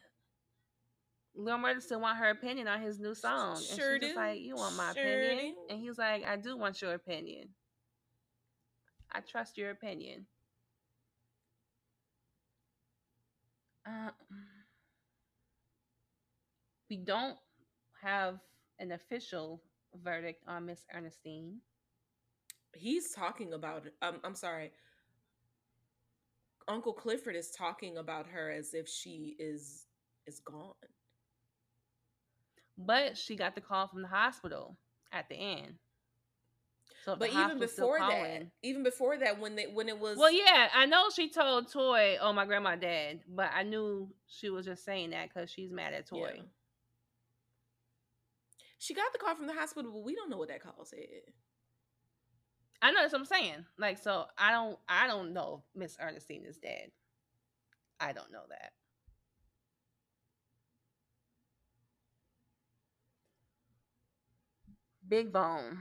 Lil 1.34 1.56
Murda 1.56 1.80
still 1.80 2.00
want 2.00 2.18
her 2.18 2.30
opinion 2.30 2.68
on 2.68 2.82
his 2.82 2.98
new 2.98 3.14
song. 3.14 3.56
And 3.56 3.64
sure 3.64 3.98
she's 4.00 4.14
like, 4.14 4.40
You 4.40 4.56
want 4.56 4.76
my 4.76 4.92
sure 4.92 5.02
opinion? 5.02 5.54
Do. 5.68 5.74
And 5.74 5.80
he's 5.80 5.98
like, 5.98 6.24
I 6.24 6.36
do 6.36 6.56
want 6.56 6.80
your 6.82 6.94
opinion. 6.94 7.48
I 9.12 9.20
trust 9.20 9.58
your 9.58 9.70
opinion. 9.70 10.26
Uh, 13.86 14.10
we 16.88 16.96
don't 16.96 17.36
have 18.02 18.38
an 18.78 18.92
official 18.92 19.62
verdict 20.02 20.42
on 20.46 20.66
Miss 20.66 20.84
Ernestine. 20.94 21.58
He's 22.74 23.12
talking 23.12 23.52
about 23.54 23.86
um, 24.00 24.20
I'm 24.24 24.34
sorry. 24.34 24.72
Uncle 26.68 26.92
Clifford 26.92 27.36
is 27.36 27.50
talking 27.50 27.98
about 27.98 28.26
her 28.26 28.50
as 28.50 28.72
if 28.72 28.88
she 28.88 29.36
is 29.38 29.86
is 30.26 30.40
gone. 30.40 30.74
But 32.78 33.16
she 33.16 33.36
got 33.36 33.54
the 33.54 33.60
call 33.60 33.86
from 33.86 34.02
the 34.02 34.08
hospital 34.08 34.76
at 35.12 35.28
the 35.28 35.36
end. 35.36 35.74
So 37.04 37.16
but 37.16 37.30
even 37.30 37.58
before 37.58 37.98
that, 37.98 38.46
even 38.62 38.84
before 38.84 39.16
that, 39.18 39.40
when 39.40 39.56
they 39.56 39.64
when 39.64 39.88
it 39.88 39.98
was 39.98 40.16
well, 40.16 40.30
yeah, 40.30 40.68
I 40.72 40.86
know 40.86 41.10
she 41.14 41.28
told 41.28 41.70
Toy, 41.70 42.16
"Oh, 42.20 42.32
my 42.32 42.46
grandma 42.46 42.76
dead," 42.76 43.20
but 43.28 43.50
I 43.52 43.64
knew 43.64 44.08
she 44.26 44.50
was 44.50 44.66
just 44.66 44.84
saying 44.84 45.10
that 45.10 45.28
because 45.28 45.50
she's 45.50 45.72
mad 45.72 45.94
at 45.94 46.06
Toy. 46.06 46.34
Yeah. 46.36 46.42
She 48.78 48.94
got 48.94 49.12
the 49.12 49.18
call 49.18 49.34
from 49.34 49.46
the 49.46 49.52
hospital, 49.52 49.90
but 49.92 50.04
we 50.04 50.14
don't 50.14 50.30
know 50.30 50.38
what 50.38 50.48
that 50.48 50.62
call 50.62 50.84
said. 50.84 50.98
I 52.80 52.90
know 52.90 53.00
that's 53.00 53.12
what 53.12 53.20
I'm 53.20 53.26
saying. 53.26 53.64
Like, 53.78 53.98
so 53.98 54.26
I 54.36 54.50
don't, 54.50 54.76
I 54.88 55.06
don't 55.06 55.32
know 55.32 55.62
Miss 55.74 55.96
Ernestine 56.00 56.44
is 56.44 56.56
dead. 56.56 56.90
I 58.00 58.12
don't 58.12 58.32
know 58.32 58.42
that. 58.48 58.72
Big 65.12 65.30
Bone. 65.30 65.76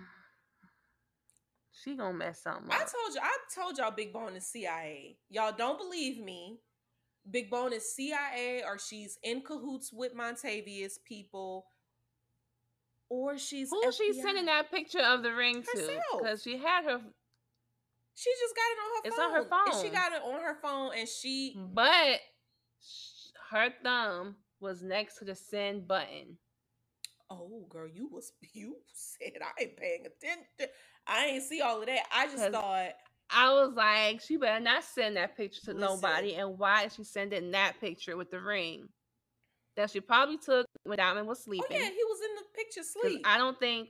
She 1.71 1.95
gonna 1.95 2.17
mess 2.17 2.43
something 2.43 2.69
up. 2.69 2.73
I 2.73 2.79
told 2.79 3.15
you, 3.15 3.21
I 3.23 3.37
told 3.55 3.77
y'all 3.77 3.95
Big 3.95 4.11
Bone 4.11 4.35
is 4.35 4.45
CIA. 4.45 5.15
Y'all 5.29 5.53
don't 5.57 5.79
believe 5.79 6.21
me. 6.21 6.59
Big 7.29 7.49
Bone 7.49 7.71
is 7.71 7.95
CIA 7.95 8.61
or 8.67 8.77
she's 8.77 9.17
in 9.23 9.41
cahoots 9.41 9.93
with 9.93 10.13
Montavious 10.13 10.95
people. 11.07 11.67
Or 13.09 13.37
she's 13.37 13.69
Who 13.69 13.81
FBI. 13.85 13.93
she 13.93 14.21
sending 14.21 14.47
that 14.47 14.69
picture 14.69 14.99
of 14.99 15.23
the 15.23 15.33
ring 15.33 15.63
to? 15.63 15.99
Because 16.19 16.43
she 16.43 16.57
had 16.57 16.83
her 16.83 16.99
She 18.15 18.31
just 18.37 18.53
got 18.53 18.67
it 18.67 18.79
on 18.83 18.89
her 18.91 19.01
it's 19.05 19.15
phone. 19.15 19.25
on 19.25 19.33
her 19.33 19.49
phone. 19.49 19.73
And 19.73 19.81
she 19.81 19.89
got 19.91 20.11
it 20.11 20.21
on 20.23 20.41
her 20.41 20.57
phone 20.61 20.91
and 20.97 21.07
she 21.07 21.57
But 21.73 22.19
her 23.51 23.69
thumb 23.81 24.35
was 24.59 24.83
next 24.83 25.19
to 25.19 25.25
the 25.25 25.35
send 25.35 25.87
button. 25.87 26.37
Oh, 27.31 27.65
girl, 27.69 27.87
you 27.87 28.09
was 28.11 28.33
you 28.53 28.75
said 28.93 29.39
I 29.41 29.61
ain't 29.61 29.77
paying 29.77 30.05
attention. 30.05 30.75
I 31.07 31.25
ain't 31.25 31.43
see 31.43 31.61
all 31.61 31.79
of 31.79 31.87
that. 31.87 32.03
I 32.13 32.27
just 32.27 32.51
thought 32.51 32.91
I 33.33 33.49
was 33.53 33.73
like, 33.73 34.21
she 34.21 34.35
better 34.35 34.59
not 34.59 34.83
send 34.83 35.15
that 35.15 35.37
picture 35.37 35.61
to 35.65 35.73
Listen. 35.73 35.79
nobody. 35.79 36.35
And 36.35 36.57
why 36.57 36.83
is 36.83 36.95
she 36.95 37.03
sending 37.03 37.51
that 37.51 37.79
picture 37.79 38.17
with 38.17 38.29
the 38.29 38.41
ring? 38.41 38.89
That 39.77 39.89
she 39.89 40.01
probably 40.01 40.37
took 40.37 40.67
when 40.83 40.97
Diamond 40.97 41.27
was 41.27 41.41
sleeping. 41.43 41.65
Oh 41.69 41.73
yeah, 41.73 41.85
he 41.85 42.03
was 42.03 42.19
in 42.29 42.35
the 42.35 42.43
picture 42.53 42.83
sleep. 42.83 43.21
I 43.25 43.37
don't 43.37 43.57
think 43.57 43.89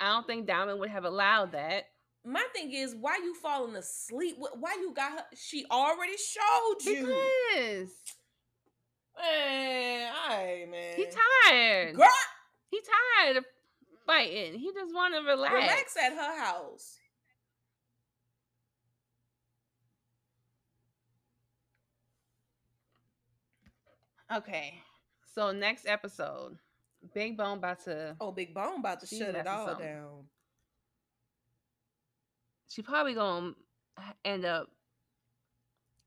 I 0.00 0.06
don't 0.06 0.26
think 0.26 0.46
Diamond 0.46 0.80
would 0.80 0.88
have 0.88 1.04
allowed 1.04 1.52
that. 1.52 1.84
My 2.24 2.44
thing 2.54 2.72
is, 2.72 2.94
why 2.94 3.18
you 3.22 3.34
falling 3.34 3.76
asleep? 3.76 4.36
Why 4.38 4.76
you 4.80 4.92
got 4.94 5.12
her? 5.12 5.24
She 5.34 5.66
already 5.70 6.16
showed 6.16 6.84
you. 6.84 7.06
Because. 7.06 7.90
Man, 9.20 10.12
I 10.28 10.66
man. 10.70 10.94
He 10.96 11.06
tired. 11.50 11.96
Girl. 11.96 12.06
He 12.70 12.80
tired 12.80 13.38
of 13.38 13.44
fighting. 14.06 14.58
He 14.58 14.72
just 14.72 14.94
want 14.94 15.14
to 15.14 15.20
relax. 15.20 15.54
Relax 15.54 15.96
at 15.96 16.12
her 16.12 16.44
house. 16.44 16.98
Okay. 24.32 24.74
So 25.34 25.52
next 25.52 25.86
episode, 25.86 26.58
Big 27.14 27.36
Bone 27.36 27.58
about 27.58 27.84
to 27.84 28.16
Oh, 28.20 28.32
Big 28.32 28.52
Bone 28.52 28.80
about 28.80 29.00
to 29.00 29.06
shut 29.06 29.34
it 29.34 29.46
all 29.46 29.74
down. 29.74 30.24
She 32.68 32.82
probably 32.82 33.14
gonna 33.14 33.52
end 34.24 34.44
up 34.44 34.68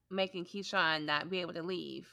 making 0.09 0.45
Keyshawn 0.45 1.05
not 1.05 1.29
be 1.29 1.41
able 1.41 1.53
to 1.53 1.63
leave. 1.63 2.07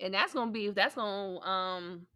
And 0.00 0.12
that's 0.12 0.34
gonna 0.34 0.50
be 0.50 0.70
that's 0.70 0.94
gonna 0.94 1.38
um 1.40 2.06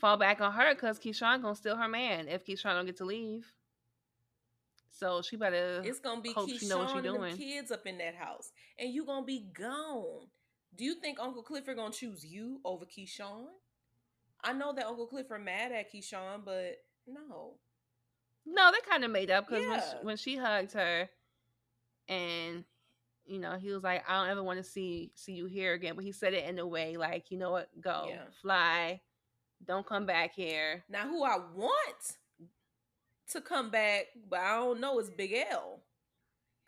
fall 0.00 0.16
back 0.16 0.40
on 0.40 0.52
her 0.52 0.74
because 0.74 0.98
Keyshawn 0.98 1.42
gonna 1.42 1.54
steal 1.54 1.76
her 1.76 1.88
man 1.88 2.28
if 2.28 2.44
Keyshawn 2.46 2.74
don't 2.74 2.86
get 2.86 2.96
to 2.98 3.04
leave. 3.04 3.52
So 4.90 5.22
she 5.22 5.36
better. 5.36 5.80
It's 5.84 6.00
gonna 6.00 6.20
be 6.20 6.34
Keyshawn 6.34 7.06
and 7.06 7.22
the 7.22 7.36
kids 7.36 7.70
up 7.70 7.86
in 7.86 7.98
that 7.98 8.16
house, 8.16 8.50
and 8.78 8.92
you 8.92 9.04
gonna 9.04 9.24
be 9.24 9.46
gone. 9.56 10.26
Do 10.76 10.84
you 10.84 10.96
think 10.96 11.18
Uncle 11.20 11.42
Clifford 11.42 11.76
gonna 11.76 11.92
choose 11.92 12.24
you 12.24 12.60
over 12.64 12.84
Keyshawn? 12.84 13.46
I 14.42 14.52
know 14.52 14.72
that 14.72 14.86
Uncle 14.86 15.06
Clifford 15.06 15.44
mad 15.44 15.72
at 15.72 15.92
Keyshawn, 15.92 16.44
but 16.44 16.78
no. 17.06 17.54
No, 18.46 18.70
they 18.72 18.78
kind 18.88 19.04
of 19.04 19.10
made 19.10 19.30
up 19.30 19.46
because 19.46 19.62
yeah. 19.62 19.70
when, 19.70 19.80
she, 19.80 19.96
when 20.02 20.16
she 20.16 20.36
hugged 20.36 20.72
her, 20.72 21.08
and 22.08 22.64
you 23.26 23.38
know 23.38 23.56
he 23.56 23.70
was 23.70 23.82
like, 23.82 24.02
"I 24.08 24.20
don't 24.20 24.30
ever 24.30 24.42
want 24.42 24.58
to 24.58 24.64
see 24.64 25.12
see 25.14 25.32
you 25.32 25.46
here 25.46 25.74
again," 25.74 25.94
but 25.94 26.04
he 26.04 26.12
said 26.12 26.34
it 26.34 26.48
in 26.48 26.58
a 26.58 26.66
way 26.66 26.96
like, 26.96 27.30
"You 27.30 27.38
know 27.38 27.50
what? 27.50 27.68
Go 27.80 28.06
yeah. 28.08 28.22
fly, 28.40 29.00
don't 29.66 29.86
come 29.86 30.06
back 30.06 30.34
here." 30.34 30.84
Now, 30.88 31.08
who 31.08 31.24
I 31.24 31.38
want 31.54 32.16
to 33.30 33.40
come 33.40 33.70
back, 33.70 34.06
but 34.28 34.40
I 34.40 34.56
don't 34.56 34.80
know 34.80 34.98
is 34.98 35.10
Big 35.10 35.34
L, 35.50 35.80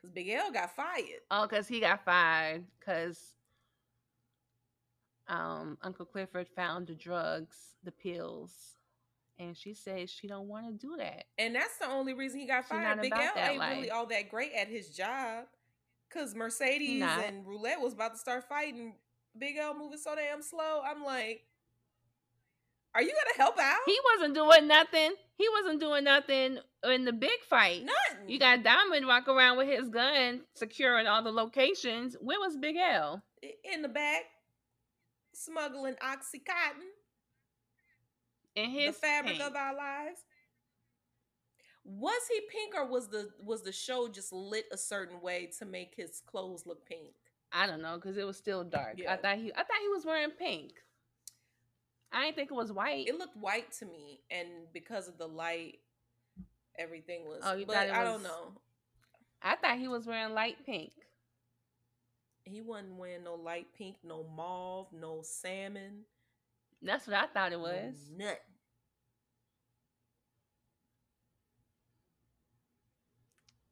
because 0.01 0.13
Big 0.15 0.29
L 0.29 0.53
got 0.53 0.75
fired. 0.75 1.21
Oh, 1.31 1.47
because 1.49 1.69
he 1.69 1.81
got 1.81 2.05
fired 2.05 2.65
because 2.79 3.35
um, 5.29 5.79
Uncle 5.83 6.05
Clifford 6.05 6.49
found 6.49 6.89
the 6.89 6.95
drugs, 6.95 7.57
the 7.85 7.93
pills, 7.93 8.53
and 9.39 9.57
she 9.57 9.73
says 9.73 10.11
she 10.11 10.27
don't 10.27 10.49
want 10.49 10.67
to 10.67 10.73
do 10.73 10.97
that. 10.99 11.25
And 11.39 11.55
that's 11.55 11.79
the 11.79 11.87
only 11.87 12.13
reason 12.13 12.41
he 12.41 12.47
got 12.47 12.67
fired. 12.67 13.01
Big 13.01 13.13
L 13.13 13.33
ain't 13.37 13.59
life. 13.59 13.77
really 13.77 13.91
all 13.91 14.07
that 14.07 14.29
great 14.29 14.53
at 14.53 14.69
his 14.69 14.91
job, 14.91 15.45
cause 16.13 16.35
Mercedes 16.35 17.03
and 17.03 17.47
Roulette 17.47 17.81
was 17.81 17.95
about 17.95 18.13
to 18.13 18.19
start 18.19 18.49
fighting. 18.49 18.95
Big 19.39 19.57
L 19.57 19.79
moving 19.79 19.99
so 19.99 20.15
damn 20.17 20.43
slow. 20.43 20.83
I'm 20.85 21.05
like, 21.05 21.45
are 22.95 23.03
you 23.03 23.09
gonna 23.11 23.37
help 23.37 23.59
out? 23.59 23.81
He 23.87 23.99
wasn't 24.15 24.35
doing 24.35 24.67
nothing. 24.67 25.13
He 25.37 25.49
wasn't 25.49 25.81
doing 25.81 26.05
nothing 26.05 26.59
in 26.85 27.05
the 27.05 27.13
big 27.13 27.39
fight. 27.49 27.85
Nothing. 27.85 28.29
You 28.29 28.39
got 28.39 28.63
Diamond 28.63 29.07
walk 29.07 29.29
around 29.29 29.57
with 29.59 29.69
his 29.69 29.89
gun, 29.89 30.43
securing 30.55 31.07
all 31.07 31.23
the 31.23 31.33
locations. 31.33 32.17
Where 32.21 32.39
was 32.39 32.57
Big 32.57 32.77
L? 32.77 33.23
In 33.73 33.83
the 33.83 33.89
back 33.89 34.25
smuggling 35.33 35.95
oxycontin 35.95 36.91
in 38.57 38.71
his 38.71 38.95
the 38.95 39.01
fabric 39.01 39.39
pink. 39.39 39.49
of 39.49 39.57
our 39.57 39.75
lives. 39.75 40.21
Was 41.85 42.21
he 42.31 42.41
pink 42.51 42.75
or 42.75 42.87
was 42.87 43.09
the 43.09 43.31
was 43.43 43.63
the 43.63 43.73
show 43.73 44.09
just 44.09 44.33
lit 44.33 44.67
a 44.73 44.77
certain 44.77 45.21
way 45.21 45.51
to 45.59 45.65
make 45.65 45.95
his 45.97 46.23
clothes 46.27 46.67
look 46.67 46.87
pink? 46.87 47.15
I 47.53 47.67
don't 47.67 47.83
know 47.83 47.97
because 47.97 48.17
it 48.17 48.27
was 48.27 48.37
still 48.37 48.63
dark. 48.63 48.95
Yeah. 48.97 49.13
I 49.13 49.17
thought 49.17 49.39
he 49.39 49.53
I 49.53 49.59
thought 49.59 49.81
he 49.81 49.89
was 49.89 50.05
wearing 50.05 50.31
pink. 50.31 50.73
I 52.13 52.25
didn't 52.25 52.37
think 52.37 52.51
it 52.51 52.55
was 52.55 52.73
white. 52.73 53.07
It 53.07 53.19
looked 53.19 53.37
white 53.37 53.71
to 53.79 53.87
me, 53.87 54.21
and 54.31 54.49
because 54.73 55.07
of 55.07 55.17
the 55.17 55.29
light, 55.29 55.79
everything 56.79 57.25
was. 57.25 57.41
Oh, 57.45 57.55
you 57.55 57.67
but 57.67 57.75
thought 57.75 57.87
it 57.87 57.91
was, 57.91 57.99
I 57.99 58.05
don't 58.05 58.23
know. 58.23 58.53
I 59.43 59.57
thought 59.57 59.79
he 59.79 59.89
was 59.89 60.07
wearing 60.07 60.35
light 60.35 60.57
pink. 60.67 60.93
He 62.45 62.61
wasn't 62.61 62.97
wearing 62.97 63.25
no 63.25 63.35
light 63.35 63.69
pink, 63.77 63.97
no 64.03 64.25
mauve, 64.37 64.89
no 64.93 65.21
salmon. 65.23 66.05
That's 66.83 67.07
what 67.07 67.17
I 67.17 67.27
thought 67.27 67.53
it 67.53 67.61
was. 67.61 67.95
No 68.17 68.27
nut. 68.27 68.41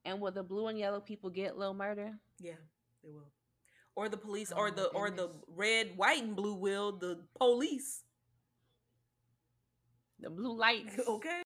And 0.05 0.21
will 0.21 0.31
the 0.31 0.43
blue 0.43 0.69
and 0.69 0.79
yellow 0.79 1.01
people 1.01 1.29
get 1.29 1.59
Lil 1.59 1.75
Murda? 1.75 2.15
Yeah, 2.39 2.53
they 3.03 3.11
will. 3.11 3.33
Or 3.95 4.09
the 4.09 4.17
police, 4.17 4.53
oh, 4.55 4.61
or 4.61 4.71
the 4.71 4.87
or 4.87 5.11
the 5.11 5.31
red, 5.49 5.97
white, 5.97 6.23
and 6.23 6.37
blue 6.37 6.55
will 6.55 6.93
the 6.93 7.19
police. 7.37 8.05
The 10.21 10.31
blue 10.31 10.57
lights. 10.57 10.99
okay. 11.09 11.43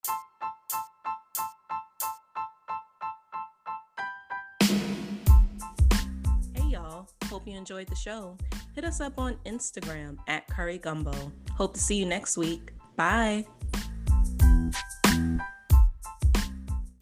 Hey, 6.54 6.68
y'all. 6.68 7.06
Hope 7.26 7.46
you 7.46 7.56
enjoyed 7.56 7.88
the 7.88 7.96
show. 7.96 8.38
Hit 8.74 8.84
us 8.84 9.00
up 9.00 9.18
on 9.18 9.36
Instagram 9.44 10.16
at 10.26 10.48
Curry 10.48 10.78
Gumbo. 10.78 11.12
Hope 11.50 11.74
to 11.74 11.80
see 11.80 11.96
you 11.96 12.06
next 12.06 12.38
week. 12.38 12.72
Bye. 12.96 13.44